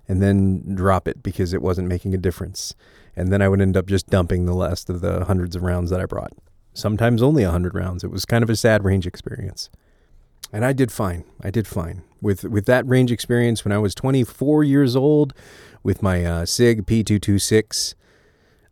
and 0.07 0.21
then 0.21 0.75
drop 0.75 1.07
it 1.07 1.23
because 1.23 1.53
it 1.53 1.61
wasn't 1.61 1.87
making 1.87 2.13
a 2.13 2.17
difference. 2.17 2.75
And 3.17 3.33
then 3.33 3.41
I 3.41 3.49
would 3.49 3.59
end 3.59 3.75
up 3.75 3.87
just 3.87 4.07
dumping 4.07 4.45
the 4.45 4.53
last 4.53 4.89
of 4.89 5.01
the 5.01 5.25
hundreds 5.25 5.55
of 5.55 5.63
rounds 5.63 5.89
that 5.89 5.99
I 5.99 6.05
brought. 6.05 6.31
Sometimes 6.73 7.21
only 7.21 7.43
100 7.43 7.73
rounds. 7.73 8.03
It 8.03 8.11
was 8.11 8.25
kind 8.25 8.43
of 8.43 8.49
a 8.49 8.55
sad 8.55 8.85
range 8.85 9.05
experience. 9.05 9.69
And 10.53 10.63
I 10.63 10.71
did 10.71 10.91
fine. 10.91 11.25
I 11.41 11.49
did 11.49 11.67
fine. 11.67 12.03
With 12.21 12.45
with 12.45 12.65
that 12.67 12.87
range 12.87 13.11
experience 13.11 13.65
when 13.65 13.71
I 13.71 13.79
was 13.79 13.93
24 13.93 14.63
years 14.63 14.95
old 14.95 15.33
with 15.83 16.01
my 16.01 16.23
uh, 16.23 16.45
SIG 16.45 16.85
P226 16.85 17.95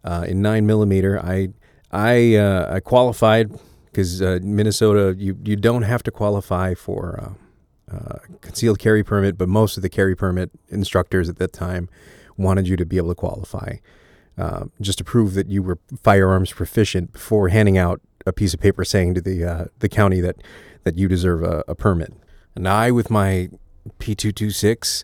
uh, 0.03 0.25
in 0.27 0.41
9 0.41 0.65
millimeter, 0.65 1.19
I 1.19 1.49
I 1.91 2.36
uh, 2.36 2.75
I 2.75 2.79
qualified 2.79 3.51
because 3.95 4.21
uh, 4.21 4.39
Minnesota, 4.41 5.15
you 5.17 5.38
you 5.43 5.55
don't 5.55 5.84
have 5.84 6.03
to 6.03 6.12
qualify 6.12 6.73
for 6.73 7.36
uh, 7.91 7.95
uh, 7.95 8.17
concealed 8.41 8.77
carry 8.77 9.03
permit, 9.03 9.38
but 9.38 9.47
most 9.47 9.77
of 9.77 9.84
the 9.84 9.89
carry 9.89 10.15
permit 10.15 10.51
instructors 10.69 11.29
at 11.29 11.38
that 11.38 11.53
time 11.53 11.89
wanted 12.38 12.67
you 12.67 12.75
to 12.75 12.86
be 12.86 12.97
able 12.97 13.10
to 13.10 13.15
qualify, 13.15 13.77
uh, 14.37 14.65
just 14.81 14.97
to 14.97 15.03
prove 15.03 15.33
that 15.33 15.49
you 15.49 15.63
were 15.63 15.79
firearms 16.01 16.51
proficient 16.51 17.13
before 17.13 17.49
handing 17.49 17.77
out 17.77 18.01
a 18.25 18.33
piece 18.33 18.53
of 18.53 18.59
paper 18.59 18.83
saying 18.83 19.13
to 19.15 19.21
the 19.21 19.43
uh, 19.43 19.65
the 19.79 19.89
county 19.89 20.21
that 20.21 20.41
that 20.83 20.97
you 20.97 21.07
deserve 21.07 21.43
a, 21.43 21.63
a 21.67 21.75
permit. 21.75 22.13
And 22.55 22.67
I, 22.67 22.91
with 22.91 23.09
my 23.09 23.49
P226, 23.99 25.03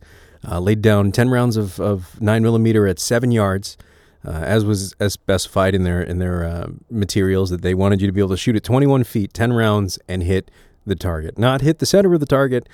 uh, 0.50 0.60
laid 0.60 0.82
down 0.82 1.12
ten 1.12 1.30
rounds 1.30 1.58
of, 1.58 1.80
of 1.80 2.20
nine 2.22 2.44
millimeter 2.44 2.88
at 2.88 3.00
seven 3.00 3.32
yards 3.32 3.78
uh, 4.26 4.32
as 4.32 4.64
was 4.64 4.94
as 5.00 5.14
specified 5.14 5.74
in 5.74 5.84
their 5.84 6.02
in 6.02 6.20
their 6.20 6.44
uh, 6.44 6.68
materials 6.90 7.50
that 7.50 7.62
they 7.62 7.74
wanted 7.74 8.02
you 8.02 8.08
to 8.08 8.14
be 8.14 8.22
able 8.22 8.30
to 8.30 8.38
shoot 8.38 8.56
at 8.56 8.64
21 8.64 9.04
feet, 9.04 9.34
10 9.34 9.54
rounds, 9.54 9.98
and 10.08 10.24
hit 10.24 10.52
the 10.86 10.96
target. 10.96 11.38
Not 11.38 11.62
hit 11.62 11.80
the 11.80 11.86
center 11.86 12.14
of 12.14 12.20
the 12.20 12.26
target, 12.26 12.70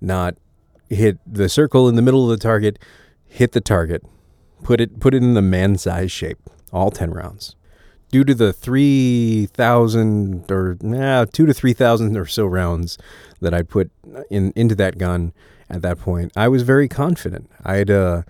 not 0.00 0.36
hit 0.88 1.18
the 1.26 1.48
circle 1.48 1.88
in 1.88 1.96
the 1.96 2.02
middle 2.02 2.30
of 2.30 2.38
the 2.38 2.42
target. 2.42 2.78
Hit 3.26 3.52
the 3.52 3.60
target. 3.60 4.04
Put 4.62 4.80
it 4.80 5.00
put 5.00 5.14
it 5.14 5.22
in 5.22 5.34
the 5.34 5.42
man 5.42 5.76
size 5.78 6.12
shape. 6.12 6.38
All 6.72 6.90
10 6.90 7.10
rounds. 7.10 7.56
Due 8.10 8.24
to 8.24 8.34
the 8.34 8.52
3,000 8.52 10.50
or 10.50 10.76
nah, 10.82 11.24
two 11.24 11.46
to 11.46 11.54
3,000 11.54 12.16
or 12.16 12.26
so 12.26 12.46
rounds 12.46 12.98
that 13.40 13.54
I 13.54 13.62
put 13.62 13.90
in 14.30 14.52
into 14.54 14.74
that 14.74 14.98
gun 14.98 15.32
at 15.70 15.82
that 15.82 15.98
point, 15.98 16.32
I 16.36 16.48
was 16.48 16.62
very 16.62 16.88
confident. 16.88 17.50
I'd 17.64 17.90
uh, 17.90 18.22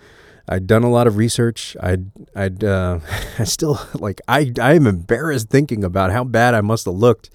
I'd 0.49 0.67
done 0.67 0.83
a 0.83 0.91
lot 0.91 1.07
of 1.07 1.17
research. 1.17 1.77
I'd, 1.81 2.11
I'd, 2.35 2.65
uh, 2.65 3.01
I 3.39 3.45
still 3.45 3.81
like, 3.95 4.21
I, 4.29 4.53
I 4.61 4.75
am 4.75 4.87
embarrassed 4.87 5.49
thinking 5.49 5.85
about 5.85 6.13
how 6.13 6.25
bad 6.25 6.55
I 6.55 6.61
must 6.61 6.85
have 6.87 6.95
looked 6.95 7.31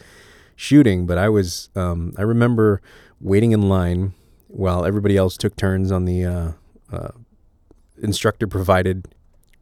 shooting, 0.55 1.05
but 1.05 1.17
I 1.17 1.29
was, 1.29 1.69
um, 1.75 2.13
I 2.17 2.23
remember 2.23 2.81
waiting 3.19 3.51
in 3.51 3.69
line 3.69 4.13
while 4.47 4.85
everybody 4.85 5.17
else 5.17 5.37
took 5.37 5.55
turns 5.55 5.91
on 5.91 6.05
the, 6.05 6.25
uh, 6.25 6.51
uh, 6.91 7.09
instructor 8.01 8.47
provided 8.47 9.07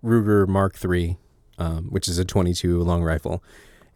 Ruger 0.04 0.48
Mark 0.48 0.78
III, 0.84 1.18
um, 1.58 1.86
which 1.90 2.08
is 2.08 2.18
a 2.18 2.26
22 2.26 2.82
long 2.82 3.04
rifle. 3.04 3.44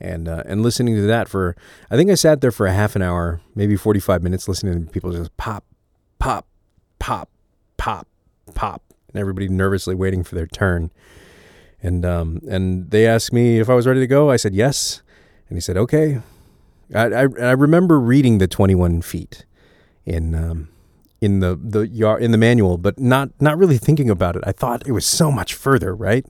And, 0.01 0.29
uh, 0.29 0.43
and 0.45 0.63
listening 0.63 0.95
to 0.95 1.01
that 1.01 1.27
for, 1.27 1.57
I 1.91 1.97
think 1.97 2.09
I 2.09 2.15
sat 2.15 2.39
there 2.39 2.51
for 2.51 2.65
a 2.65 2.71
half 2.71 2.95
an 2.95 3.01
hour, 3.01 3.41
maybe 3.53 3.75
45 3.75 4.23
minutes 4.23 4.47
listening 4.47 4.85
to 4.85 4.91
people 4.91 5.11
just 5.11 5.35
pop, 5.35 5.65
pop, 6.19 6.47
pop, 6.99 7.29
pop, 7.77 8.07
pop 8.55 8.81
and 9.11 9.19
everybody 9.19 9.49
nervously 9.49 9.95
waiting 9.95 10.23
for 10.23 10.35
their 10.35 10.47
turn. 10.47 10.91
And 11.81 12.05
um, 12.05 12.41
and 12.49 12.91
they 12.91 13.07
asked 13.07 13.31
me 13.31 13.59
if 13.59 13.69
I 13.69 13.73
was 13.73 13.87
ready 13.87 13.99
to 13.99 14.07
go. 14.07 14.29
I 14.29 14.35
said 14.35 14.53
yes, 14.53 15.01
and 15.47 15.55
he 15.55 15.61
said 15.61 15.77
okay. 15.77 16.21
I 16.93 17.05
I, 17.05 17.21
I 17.39 17.51
remember 17.51 17.99
reading 17.99 18.39
the 18.39 18.47
21 18.47 19.01
feet 19.01 19.45
in 20.05 20.35
um, 20.35 20.69
in 21.21 21.39
the 21.39 21.55
the 21.55 21.81
in 22.19 22.31
the 22.31 22.37
manual, 22.37 22.77
but 22.77 22.99
not 22.99 23.29
not 23.39 23.57
really 23.57 23.77
thinking 23.77 24.09
about 24.09 24.35
it. 24.35 24.43
I 24.45 24.51
thought 24.51 24.87
it 24.87 24.91
was 24.91 25.05
so 25.05 25.31
much 25.31 25.53
further, 25.53 25.95
right? 25.95 26.25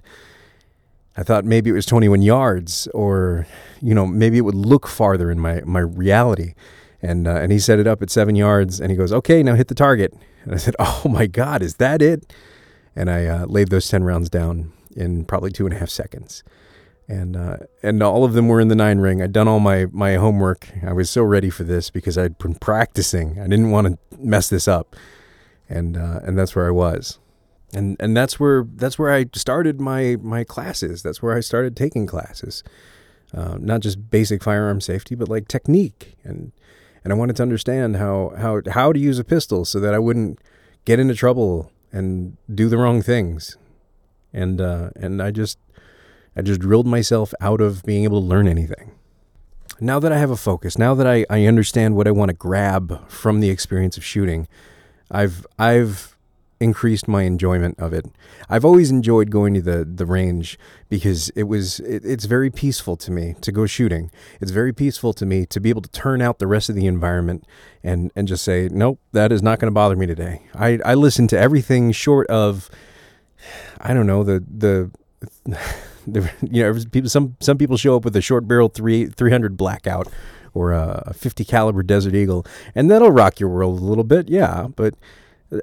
I 1.17 1.23
thought 1.23 1.43
maybe 1.43 1.69
it 1.69 1.73
was 1.73 1.85
21 1.85 2.21
yards, 2.21 2.87
or 2.93 3.45
you 3.81 3.93
know 3.93 4.05
maybe 4.07 4.37
it 4.37 4.41
would 4.41 4.55
look 4.55 4.87
farther 4.87 5.29
in 5.31 5.39
my 5.39 5.61
my 5.65 5.81
reality. 5.81 6.53
And 7.01 7.27
uh, 7.27 7.35
and 7.35 7.51
he 7.51 7.59
set 7.59 7.79
it 7.79 7.87
up 7.87 8.01
at 8.01 8.09
seven 8.09 8.35
yards, 8.35 8.81
and 8.81 8.91
he 8.91 8.97
goes, 8.97 9.13
"Okay, 9.13 9.41
now 9.41 9.55
hit 9.55 9.69
the 9.69 9.75
target." 9.75 10.13
And 10.43 10.53
I 10.53 10.57
said, 10.57 10.75
"Oh 10.79 11.03
my 11.09 11.27
God, 11.27 11.61
is 11.61 11.75
that 11.75 12.01
it?" 12.01 12.33
and 12.99 13.09
I 13.09 13.25
uh, 13.27 13.45
laid 13.45 13.69
those 13.69 13.87
10 13.87 14.03
rounds 14.03 14.29
down 14.29 14.73
in 14.95 15.23
probably 15.23 15.51
two 15.51 15.65
and 15.65 15.73
a 15.73 15.79
half 15.79 15.89
seconds. 15.89 16.43
And, 17.09 17.35
uh, 17.35 17.57
and 17.83 18.01
all 18.01 18.23
of 18.23 18.33
them 18.33 18.47
were 18.47 18.61
in 18.61 18.67
the 18.67 18.75
nine 18.75 18.99
ring. 18.99 19.21
I'd 19.21 19.33
done 19.33 19.47
all 19.47 19.59
my, 19.59 19.87
my 19.91 20.15
homework. 20.15 20.69
I 20.85 20.93
was 20.93 21.09
so 21.09 21.23
ready 21.23 21.49
for 21.49 21.63
this 21.63 21.89
because 21.89 22.17
I'd 22.17 22.37
been 22.37 22.55
practicing. 22.55 23.39
I 23.39 23.47
didn't 23.47 23.71
want 23.71 23.87
to 23.87 24.17
mess 24.17 24.47
this 24.47 24.67
up. 24.67 24.95
And, 25.67 25.97
uh, 25.97 26.19
and 26.23 26.37
that's 26.37 26.55
where 26.55 26.67
I 26.67 26.71
was. 26.71 27.19
And, 27.73 27.97
and 27.99 28.15
that's 28.15 28.39
where, 28.39 28.65
that's 28.75 28.97
where 28.97 29.11
I 29.11 29.25
started 29.33 29.81
my, 29.81 30.17
my 30.21 30.43
classes. 30.43 31.01
That's 31.01 31.21
where 31.21 31.35
I 31.35 31.39
started 31.39 31.75
taking 31.75 32.05
classes. 32.05 32.63
Uh, 33.33 33.57
not 33.59 33.81
just 33.81 34.09
basic 34.09 34.43
firearm 34.43 34.79
safety, 34.79 35.15
but 35.15 35.27
like 35.27 35.47
technique 35.47 36.15
and, 36.23 36.51
and 37.03 37.13
I 37.13 37.15
wanted 37.15 37.35
to 37.37 37.43
understand 37.43 37.97
how 37.97 38.33
how 38.37 38.61
how 38.69 38.93
to 38.93 38.99
use 38.99 39.19
a 39.19 39.23
pistol 39.23 39.65
so 39.65 39.79
that 39.79 39.93
I 39.93 39.99
wouldn't 39.99 40.39
get 40.85 40.99
into 40.99 41.15
trouble 41.15 41.71
and 41.91 42.37
do 42.53 42.69
the 42.69 42.77
wrong 42.77 43.01
things. 43.01 43.57
And 44.33 44.61
uh, 44.61 44.91
and 44.95 45.21
I 45.21 45.31
just 45.31 45.57
I 46.39 46.41
just 46.41 46.61
drilled 46.61 46.87
myself 46.87 47.33
out 47.41 47.59
of 47.59 47.83
being 47.83 48.05
able 48.05 48.21
to 48.21 48.25
learn 48.25 48.47
anything. 48.47 48.91
Now 49.81 49.99
that 49.99 50.13
I 50.13 50.17
have 50.17 50.31
a 50.31 50.37
focus, 50.37 50.77
now 50.77 50.95
that 50.95 51.05
I, 51.05 51.25
I 51.29 51.45
understand 51.45 51.97
what 51.97 52.07
I 52.07 52.11
want 52.11 52.29
to 52.29 52.33
grab 52.33 53.09
from 53.09 53.41
the 53.41 53.49
experience 53.49 53.97
of 53.97 54.05
shooting, 54.05 54.47
I've 55.11 55.45
I've 55.57 56.15
increased 56.61 57.07
my 57.09 57.23
enjoyment 57.23 57.77
of 57.77 57.91
it. 57.91 58.05
I've 58.49 58.63
always 58.63 58.89
enjoyed 58.89 59.31
going 59.31 59.53
to 59.55 59.61
the 59.61 59.83
the 59.83 60.05
range 60.05 60.57
because 60.87 61.29
it 61.31 61.43
was 61.43 61.81
it, 61.81 62.05
it's 62.05 62.23
very 62.23 62.49
peaceful 62.49 62.95
to 62.97 63.11
me 63.11 63.35
to 63.41 63.51
go 63.51 63.65
shooting. 63.65 64.09
It's 64.39 64.51
very 64.51 64.71
peaceful 64.71 65.11
to 65.13 65.25
me 65.25 65.45
to 65.47 65.59
be 65.59 65.69
able 65.69 65.81
to 65.81 65.89
turn 65.89 66.21
out 66.21 66.39
the 66.39 66.47
rest 66.47 66.69
of 66.69 66.75
the 66.75 66.87
environment 66.87 67.45
and 67.83 68.11
and 68.15 68.29
just 68.29 68.45
say, 68.45 68.69
nope, 68.71 68.99
that 69.11 69.33
is 69.33 69.41
not 69.41 69.59
going 69.59 69.67
to 69.71 69.75
bother 69.75 69.97
me 69.97 70.05
today. 70.05 70.43
I 70.55 70.79
I 70.85 70.93
listen 70.93 71.27
to 71.27 71.37
everything 71.37 71.91
short 71.91 72.27
of 72.27 72.69
I 73.81 73.93
don't 73.93 74.07
know 74.07 74.23
the 74.23 74.41
the. 74.49 74.91
you 76.49 76.63
know, 76.63 76.79
people, 76.91 77.09
some 77.09 77.35
some 77.39 77.57
people 77.57 77.77
show 77.77 77.95
up 77.95 78.05
with 78.05 78.15
a 78.15 78.21
short 78.21 78.47
barrel 78.47 78.69
three 78.69 79.07
three 79.07 79.31
hundred 79.31 79.57
blackout 79.57 80.07
or 80.53 80.73
a 80.73 81.13
fifty 81.13 81.45
caliber 81.45 81.83
Desert 81.83 82.15
Eagle, 82.15 82.45
and 82.75 82.89
that'll 82.89 83.11
rock 83.11 83.39
your 83.39 83.49
world 83.49 83.79
a 83.79 83.83
little 83.83 84.03
bit, 84.03 84.29
yeah. 84.29 84.67
But 84.75 84.95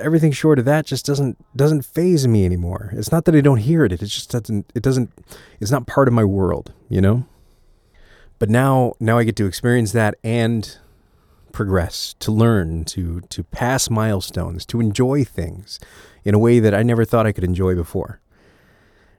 everything 0.00 0.32
short 0.32 0.59
of 0.59 0.64
that 0.64 0.87
just 0.87 1.06
doesn't 1.06 1.37
doesn't 1.56 1.82
faze 1.82 2.26
me 2.26 2.44
anymore. 2.44 2.90
It's 2.92 3.12
not 3.12 3.24
that 3.24 3.35
I 3.35 3.40
don't 3.40 3.59
hear 3.59 3.85
it; 3.85 3.92
it 3.92 3.98
just 3.98 4.30
doesn't. 4.30 4.70
It 4.74 4.82
doesn't. 4.82 5.11
It's 5.61 5.70
not 5.70 5.87
part 5.87 6.09
of 6.09 6.14
my 6.14 6.24
world, 6.24 6.72
you 6.88 7.00
know. 7.00 7.26
But 8.38 8.50
now, 8.50 8.94
now 9.00 9.16
I 9.16 9.24
get 9.24 9.37
to 9.37 9.46
experience 9.46 9.92
that 9.92 10.16
and 10.22 10.76
progress, 11.52 12.14
to 12.20 12.30
learn, 12.30 12.85
to 12.85 13.20
to 13.22 13.44
pass 13.44 13.88
milestones, 13.88 14.66
to 14.66 14.80
enjoy 14.80 15.24
things 15.24 15.78
in 16.24 16.35
a 16.35 16.38
way 16.38 16.59
that 16.59 16.74
I 16.74 16.82
never 16.82 17.04
thought 17.04 17.26
I 17.26 17.32
could 17.32 17.44
enjoy 17.44 17.74
before. 17.74 18.20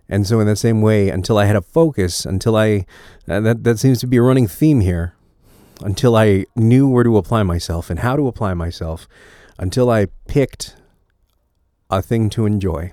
And 0.09 0.25
so, 0.25 0.39
in 0.39 0.47
the 0.47 0.55
same 0.55 0.81
way, 0.81 1.09
until 1.09 1.37
I 1.37 1.45
had 1.45 1.55
a 1.55 1.61
focus, 1.61 2.25
until 2.25 2.55
I, 2.55 2.85
uh, 3.27 3.41
that, 3.41 3.63
that 3.63 3.79
seems 3.79 3.99
to 3.99 4.07
be 4.07 4.17
a 4.17 4.21
running 4.21 4.47
theme 4.47 4.79
here, 4.79 5.15
until 5.81 6.15
I 6.15 6.45
knew 6.55 6.87
where 6.87 7.03
to 7.03 7.17
apply 7.17 7.43
myself 7.43 7.89
and 7.89 7.99
how 7.99 8.15
to 8.15 8.27
apply 8.27 8.53
myself, 8.53 9.07
until 9.57 9.89
I 9.89 10.07
picked 10.27 10.75
a 11.89 12.01
thing 12.01 12.29
to 12.31 12.45
enjoy, 12.45 12.91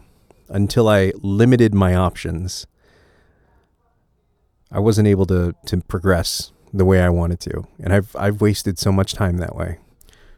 until 0.48 0.88
I 0.88 1.12
limited 1.22 1.74
my 1.74 1.94
options, 1.94 2.66
I 4.70 4.80
wasn't 4.80 5.08
able 5.08 5.26
to, 5.26 5.54
to 5.66 5.80
progress 5.82 6.52
the 6.72 6.84
way 6.84 7.00
I 7.00 7.08
wanted 7.08 7.40
to. 7.40 7.66
And 7.78 7.92
I've, 7.92 8.14
I've 8.16 8.40
wasted 8.40 8.78
so 8.78 8.90
much 8.90 9.14
time 9.14 9.38
that 9.38 9.54
way. 9.54 9.78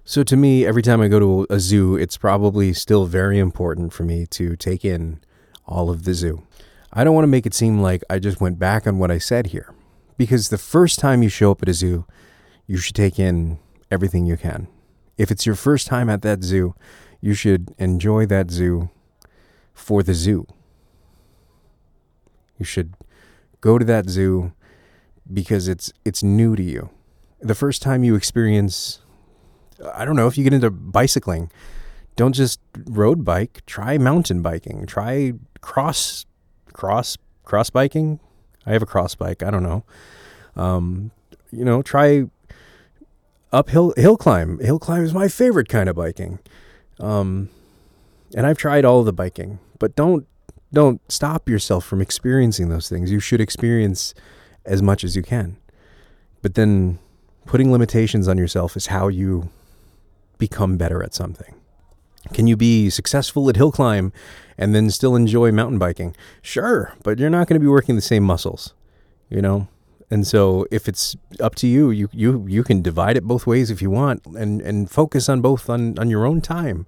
So 0.05 0.23
to 0.23 0.37
me, 0.37 0.65
every 0.65 0.83
time 0.83 1.01
I 1.01 1.09
go 1.09 1.19
to 1.19 1.47
a 1.51 1.59
zoo, 1.59 1.97
it's 1.97 2.17
probably 2.17 2.73
still 2.73 3.07
very 3.07 3.39
important 3.39 3.93
for 3.93 4.05
me 4.05 4.27
to 4.27 4.55
take 4.55 4.85
in 4.85 5.21
all 5.67 5.91
of 5.91 6.05
the 6.05 6.15
zoo. 6.15 6.46
I 6.99 7.05
don't 7.05 7.15
want 7.15 7.25
to 7.25 7.29
make 7.29 7.45
it 7.45 7.53
seem 7.53 7.83
like 7.83 8.03
I 8.09 8.19
just 8.19 8.41
went 8.41 8.59
back 8.59 8.87
on 8.87 8.99
what 8.99 9.11
I 9.11 9.19
said 9.19 9.49
here. 9.49 9.75
Because 10.17 10.49
the 10.49 10.57
first 10.57 10.99
time 10.99 11.23
you 11.23 11.29
show 11.29 11.51
up 11.51 11.61
at 11.61 11.69
a 11.69 11.75
zoo, 11.75 12.07
you 12.67 12.79
should 12.79 12.95
take 12.95 13.19
in 13.19 13.59
everything 13.91 14.25
you 14.25 14.39
can. 14.39 14.67
If 15.19 15.31
it's 15.31 15.45
your 15.45 15.57
first 15.57 15.87
time 15.87 16.09
at 16.09 16.23
that 16.23 16.43
zoo, 16.43 16.75
you 17.21 17.35
should 17.35 17.75
enjoy 17.79 18.25
that 18.27 18.51
zoo 18.51 18.89
for 19.75 20.03
the 20.03 20.15
zoo. 20.15 20.47
You 22.59 22.65
should 22.65 22.95
go 23.61 23.77
to 23.77 23.85
that 23.85 24.09
zoo 24.09 24.53
because 25.31 25.69
it's 25.69 25.93
it's 26.07 26.23
new 26.23 26.57
to 26.57 26.63
you. 26.63 26.89
The 27.41 27.55
first 27.55 27.83
time 27.83 28.05
you 28.05 28.15
experience 28.15 29.01
I 29.93 30.07
don't 30.07 30.17
know 30.17 30.29
if 30.29 30.39
you 30.39 30.45
get 30.45 30.55
into 30.55 30.71
bicycling, 30.71 31.51
don't 32.17 32.33
just 32.33 32.59
road 32.87 33.23
bike, 33.23 33.61
try 33.67 33.99
mountain 33.99 34.41
biking, 34.41 34.87
try 34.87 35.35
cross 35.61 36.25
cross 36.77 37.17
cross 37.45 37.71
biking. 37.71 38.21
I 38.67 38.73
have 38.73 38.83
a 38.83 38.87
cross 38.87 39.15
bike. 39.15 39.43
I 39.43 39.51
don't 39.51 39.63
know. 39.63 39.85
Um, 40.57 41.11
you 41.51 41.65
know, 41.65 41.83
try 41.83 42.27
uphill 43.53 43.95
hill 43.97 44.17
climb. 44.17 44.59
Hill 44.59 44.79
climb 44.79 45.03
is 45.03 45.15
my 45.15 45.29
favorite 45.29 45.69
kind 45.69 45.89
of 45.89 45.97
biking. 45.97 46.39
Um, 47.01 47.49
and 48.35 48.47
I've 48.47 48.59
tried 48.59 48.85
all 48.85 49.03
the 49.03 49.13
biking, 49.13 49.59
but 49.79 49.97
don't 49.97 50.27
don't 50.73 51.01
stop 51.11 51.49
yourself 51.49 51.85
from 51.85 52.03
experiencing 52.03 52.69
those 52.69 52.89
things. 52.89 53.11
You 53.11 53.21
should 53.21 53.41
experience 53.41 54.13
as 54.65 54.83
much 54.83 55.03
as 55.05 55.17
you 55.17 55.23
can. 55.23 55.57
But 56.43 56.55
then 56.55 56.99
putting 57.47 57.73
limitations 57.73 58.29
on 58.29 58.37
yourself 58.37 58.77
is 58.77 58.89
how 58.89 59.09
you 59.09 59.49
become 60.39 60.77
better 60.77 61.03
at 61.03 61.15
something. 61.15 61.55
Can 62.33 62.47
you 62.47 62.57
be 62.57 62.91
successful 62.91 63.49
at 63.49 63.57
hill 63.57 63.73
climb 63.73 64.13
and 64.59 64.75
then 64.75 64.91
still 64.91 65.17
enjoy 65.17 65.53
mountain 65.53 65.79
biking? 65.79 66.15
Sure, 66.43 66.95
but 67.03 67.19
you're 67.19 67.31
not 67.31 67.47
going 67.49 67.59
to 67.59 67.65
be 67.65 67.69
working 67.69 67.95
the 67.95 68.03
same 68.03 68.23
muscles, 68.23 68.75
you 69.29 69.41
know? 69.41 69.69
And 70.11 70.27
so 70.27 70.67
if 70.71 70.89
it's 70.89 71.17
up 71.41 71.57
to 71.57 71.67
you, 71.67 71.91
you 71.91 72.09
you 72.13 72.47
you 72.47 72.63
can 72.63 72.81
divide 72.81 73.17
it 73.17 73.25
both 73.25 73.47
ways 73.47 73.71
if 73.71 73.83
you 73.83 73.91
want 73.91 74.25
and 74.27 74.61
and 74.61 74.89
focus 74.89 75.29
on 75.29 75.41
both 75.41 75.69
on 75.69 75.99
on 75.99 76.09
your 76.11 76.25
own 76.25 76.41
time. 76.41 76.87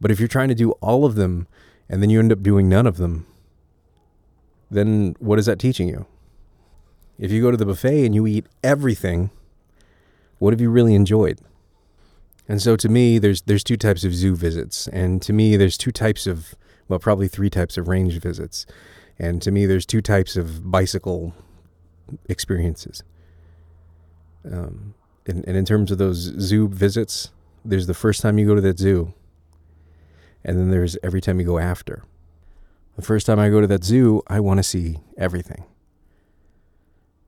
But 0.00 0.10
if 0.10 0.18
you're 0.18 0.28
trying 0.28 0.48
to 0.48 0.54
do 0.54 0.72
all 0.72 1.04
of 1.04 1.14
them 1.14 1.48
and 1.88 2.02
then 2.02 2.10
you 2.10 2.18
end 2.18 2.30
up 2.30 2.42
doing 2.42 2.68
none 2.68 2.86
of 2.86 2.98
them, 2.98 3.26
then 4.70 5.16
what 5.18 5.38
is 5.38 5.46
that 5.46 5.58
teaching 5.58 5.88
you? 5.88 6.06
If 7.18 7.32
you 7.32 7.42
go 7.42 7.50
to 7.50 7.56
the 7.56 7.66
buffet 7.66 8.04
and 8.04 8.14
you 8.14 8.26
eat 8.26 8.46
everything, 8.62 9.30
what 10.38 10.52
have 10.52 10.60
you 10.60 10.70
really 10.70 10.94
enjoyed? 10.94 11.40
And 12.48 12.62
so 12.62 12.76
to 12.76 12.88
me, 12.88 13.18
there's 13.18 13.42
there's 13.42 13.62
two 13.62 13.76
types 13.76 14.04
of 14.04 14.14
zoo 14.14 14.34
visits, 14.34 14.88
and 14.88 15.20
to 15.22 15.34
me, 15.34 15.56
there's 15.56 15.76
two 15.76 15.92
types 15.92 16.26
of 16.26 16.54
well, 16.88 16.98
probably 16.98 17.28
three 17.28 17.50
types 17.50 17.76
of 17.76 17.86
range 17.88 18.18
visits, 18.18 18.64
and 19.18 19.42
to 19.42 19.50
me, 19.50 19.66
there's 19.66 19.84
two 19.84 20.00
types 20.00 20.36
of 20.36 20.70
bicycle 20.70 21.34
experiences. 22.26 23.02
Um, 24.50 24.94
and, 25.26 25.46
and 25.46 25.58
in 25.58 25.66
terms 25.66 25.90
of 25.90 25.98
those 25.98 26.16
zoo 26.16 26.68
visits, 26.68 27.30
there's 27.62 27.86
the 27.86 27.92
first 27.92 28.22
time 28.22 28.38
you 28.38 28.46
go 28.46 28.54
to 28.54 28.62
that 28.62 28.78
zoo, 28.78 29.12
and 30.42 30.58
then 30.58 30.70
there's 30.70 30.96
every 31.02 31.20
time 31.20 31.38
you 31.38 31.44
go 31.44 31.58
after. 31.58 32.02
The 32.96 33.02
first 33.02 33.26
time 33.26 33.38
I 33.38 33.50
go 33.50 33.60
to 33.60 33.66
that 33.66 33.84
zoo, 33.84 34.22
I 34.26 34.40
want 34.40 34.58
to 34.58 34.64
see 34.64 34.98
everything. 35.18 35.64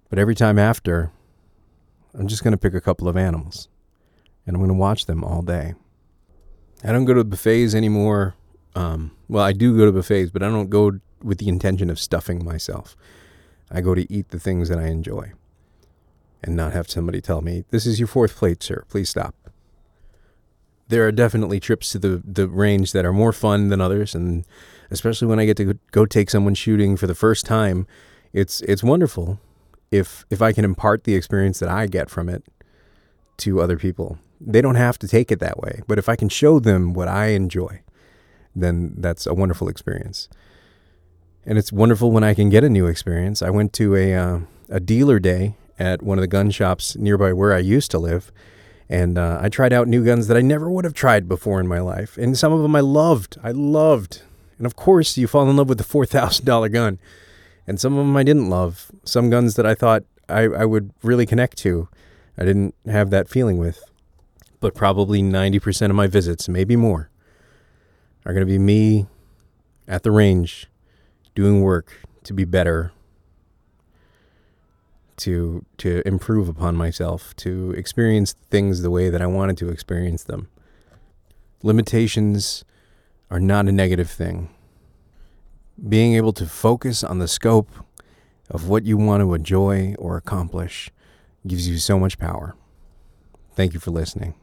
But 0.08 0.18
every 0.18 0.34
time 0.34 0.58
after, 0.58 1.12
I'm 2.14 2.26
just 2.26 2.42
going 2.42 2.52
to 2.52 2.58
pick 2.58 2.74
a 2.74 2.80
couple 2.80 3.06
of 3.06 3.16
animals 3.16 3.68
and 4.46 4.56
I'm 4.56 4.60
going 4.60 4.68
to 4.68 4.74
watch 4.74 5.06
them 5.06 5.22
all 5.24 5.42
day. 5.42 5.74
I 6.82 6.92
don't 6.92 7.04
go 7.04 7.14
to 7.14 7.24
buffets 7.24 7.74
anymore. 7.74 8.34
Um, 8.74 9.12
well, 9.28 9.44
I 9.44 9.52
do 9.52 9.76
go 9.76 9.84
to 9.84 9.92
buffets, 9.92 10.30
but 10.30 10.42
I 10.42 10.48
don't 10.48 10.70
go 10.70 11.00
with 11.22 11.38
the 11.38 11.48
intention 11.48 11.90
of 11.90 11.98
stuffing 11.98 12.44
myself. 12.44 12.96
I 13.70 13.80
go 13.80 13.94
to 13.94 14.10
eat 14.12 14.30
the 14.30 14.40
things 14.40 14.68
that 14.68 14.78
I 14.78 14.86
enjoy 14.86 15.32
and 16.42 16.56
not 16.56 16.72
have 16.72 16.90
somebody 16.90 17.20
tell 17.20 17.42
me, 17.42 17.64
This 17.70 17.86
is 17.86 18.00
your 18.00 18.08
fourth 18.08 18.36
plate, 18.36 18.62
sir. 18.62 18.84
Please 18.88 19.10
stop. 19.10 19.34
There 20.88 21.06
are 21.06 21.12
definitely 21.12 21.60
trips 21.60 21.92
to 21.92 21.98
the, 21.98 22.22
the 22.24 22.48
range 22.48 22.92
that 22.92 23.04
are 23.04 23.12
more 23.12 23.32
fun 23.32 23.68
than 23.68 23.80
others, 23.80 24.14
and 24.14 24.44
especially 24.90 25.28
when 25.28 25.38
I 25.38 25.44
get 25.44 25.56
to 25.58 25.78
go 25.92 26.04
take 26.04 26.30
someone 26.30 26.54
shooting 26.54 26.96
for 26.96 27.06
the 27.06 27.14
first 27.14 27.46
time, 27.46 27.86
it's 28.32 28.60
it's 28.62 28.82
wonderful 28.82 29.38
if 29.92 30.24
if 30.30 30.42
I 30.42 30.52
can 30.52 30.64
impart 30.64 31.04
the 31.04 31.14
experience 31.14 31.60
that 31.60 31.68
I 31.68 31.86
get 31.86 32.10
from 32.10 32.28
it 32.28 32.42
to 33.38 33.60
other 33.60 33.76
people 33.76 34.18
they 34.40 34.60
don't 34.60 34.76
have 34.76 34.98
to 35.00 35.08
take 35.08 35.30
it 35.30 35.38
that 35.40 35.58
way. 35.58 35.82
But 35.86 35.98
if 35.98 36.08
I 36.08 36.16
can 36.16 36.28
show 36.28 36.58
them 36.58 36.94
what 36.94 37.08
I 37.08 37.26
enjoy, 37.28 37.82
then 38.54 38.94
that's 38.96 39.26
a 39.26 39.34
wonderful 39.34 39.68
experience. 39.68 40.28
And 41.44 41.58
it's 41.58 41.72
wonderful 41.72 42.10
when 42.10 42.24
I 42.24 42.34
can 42.34 42.48
get 42.48 42.64
a 42.64 42.68
new 42.68 42.86
experience. 42.86 43.42
I 43.42 43.50
went 43.50 43.72
to 43.74 43.94
a 43.96 44.14
uh, 44.14 44.40
a 44.68 44.80
dealer 44.80 45.18
day 45.18 45.56
at 45.78 46.02
one 46.02 46.18
of 46.18 46.22
the 46.22 46.28
gun 46.28 46.50
shops 46.50 46.96
nearby 46.96 47.32
where 47.32 47.54
I 47.54 47.58
used 47.58 47.90
to 47.92 47.98
live, 47.98 48.30
and 48.88 49.16
uh, 49.18 49.38
I 49.40 49.48
tried 49.48 49.72
out 49.72 49.88
new 49.88 50.04
guns 50.04 50.26
that 50.28 50.36
I 50.36 50.42
never 50.42 50.70
would 50.70 50.84
have 50.84 50.94
tried 50.94 51.28
before 51.28 51.60
in 51.60 51.66
my 51.66 51.80
life. 51.80 52.18
And 52.18 52.36
some 52.36 52.52
of 52.52 52.62
them 52.62 52.76
I 52.76 52.80
loved. 52.80 53.38
I 53.42 53.52
loved. 53.52 54.22
And 54.58 54.66
of 54.66 54.76
course, 54.76 55.16
you 55.16 55.26
fall 55.26 55.48
in 55.48 55.56
love 55.56 55.68
with 55.68 55.78
the 55.78 55.84
four 55.84 56.06
thousand 56.06 56.44
dollar 56.44 56.68
gun, 56.68 56.98
and 57.66 57.80
some 57.80 57.94
of 57.94 58.06
them 58.06 58.16
I 58.16 58.22
didn't 58.22 58.50
love. 58.50 58.90
Some 59.04 59.30
guns 59.30 59.56
that 59.56 59.66
I 59.66 59.74
thought 59.74 60.04
I, 60.28 60.42
I 60.42 60.64
would 60.64 60.92
really 61.02 61.26
connect 61.26 61.56
to, 61.58 61.88
I 62.36 62.44
didn't 62.44 62.74
have 62.86 63.10
that 63.10 63.28
feeling 63.28 63.58
with 63.58 63.82
but 64.60 64.74
probably 64.74 65.22
90% 65.22 65.90
of 65.90 65.96
my 65.96 66.06
visits, 66.06 66.48
maybe 66.48 66.76
more, 66.76 67.10
are 68.24 68.32
going 68.32 68.46
to 68.46 68.50
be 68.52 68.58
me 68.58 69.06
at 69.88 70.02
the 70.02 70.10
range 70.10 70.66
doing 71.34 71.62
work 71.62 71.94
to 72.24 72.34
be 72.34 72.44
better, 72.44 72.92
to 75.16 75.64
to 75.78 76.06
improve 76.06 76.48
upon 76.48 76.76
myself, 76.76 77.34
to 77.36 77.72
experience 77.72 78.34
things 78.50 78.82
the 78.82 78.90
way 78.90 79.08
that 79.10 79.22
I 79.22 79.26
wanted 79.26 79.56
to 79.58 79.70
experience 79.70 80.24
them. 80.24 80.48
Limitations 81.62 82.64
are 83.30 83.40
not 83.40 83.68
a 83.68 83.72
negative 83.72 84.10
thing. 84.10 84.50
Being 85.88 86.14
able 86.14 86.32
to 86.34 86.46
focus 86.46 87.02
on 87.02 87.18
the 87.18 87.28
scope 87.28 87.70
of 88.50 88.68
what 88.68 88.84
you 88.84 88.96
want 88.96 89.22
to 89.22 89.34
enjoy 89.34 89.94
or 89.98 90.16
accomplish 90.16 90.90
gives 91.46 91.68
you 91.68 91.78
so 91.78 91.98
much 91.98 92.18
power. 92.18 92.54
Thank 93.54 93.72
you 93.72 93.80
for 93.80 93.90
listening. 93.90 94.34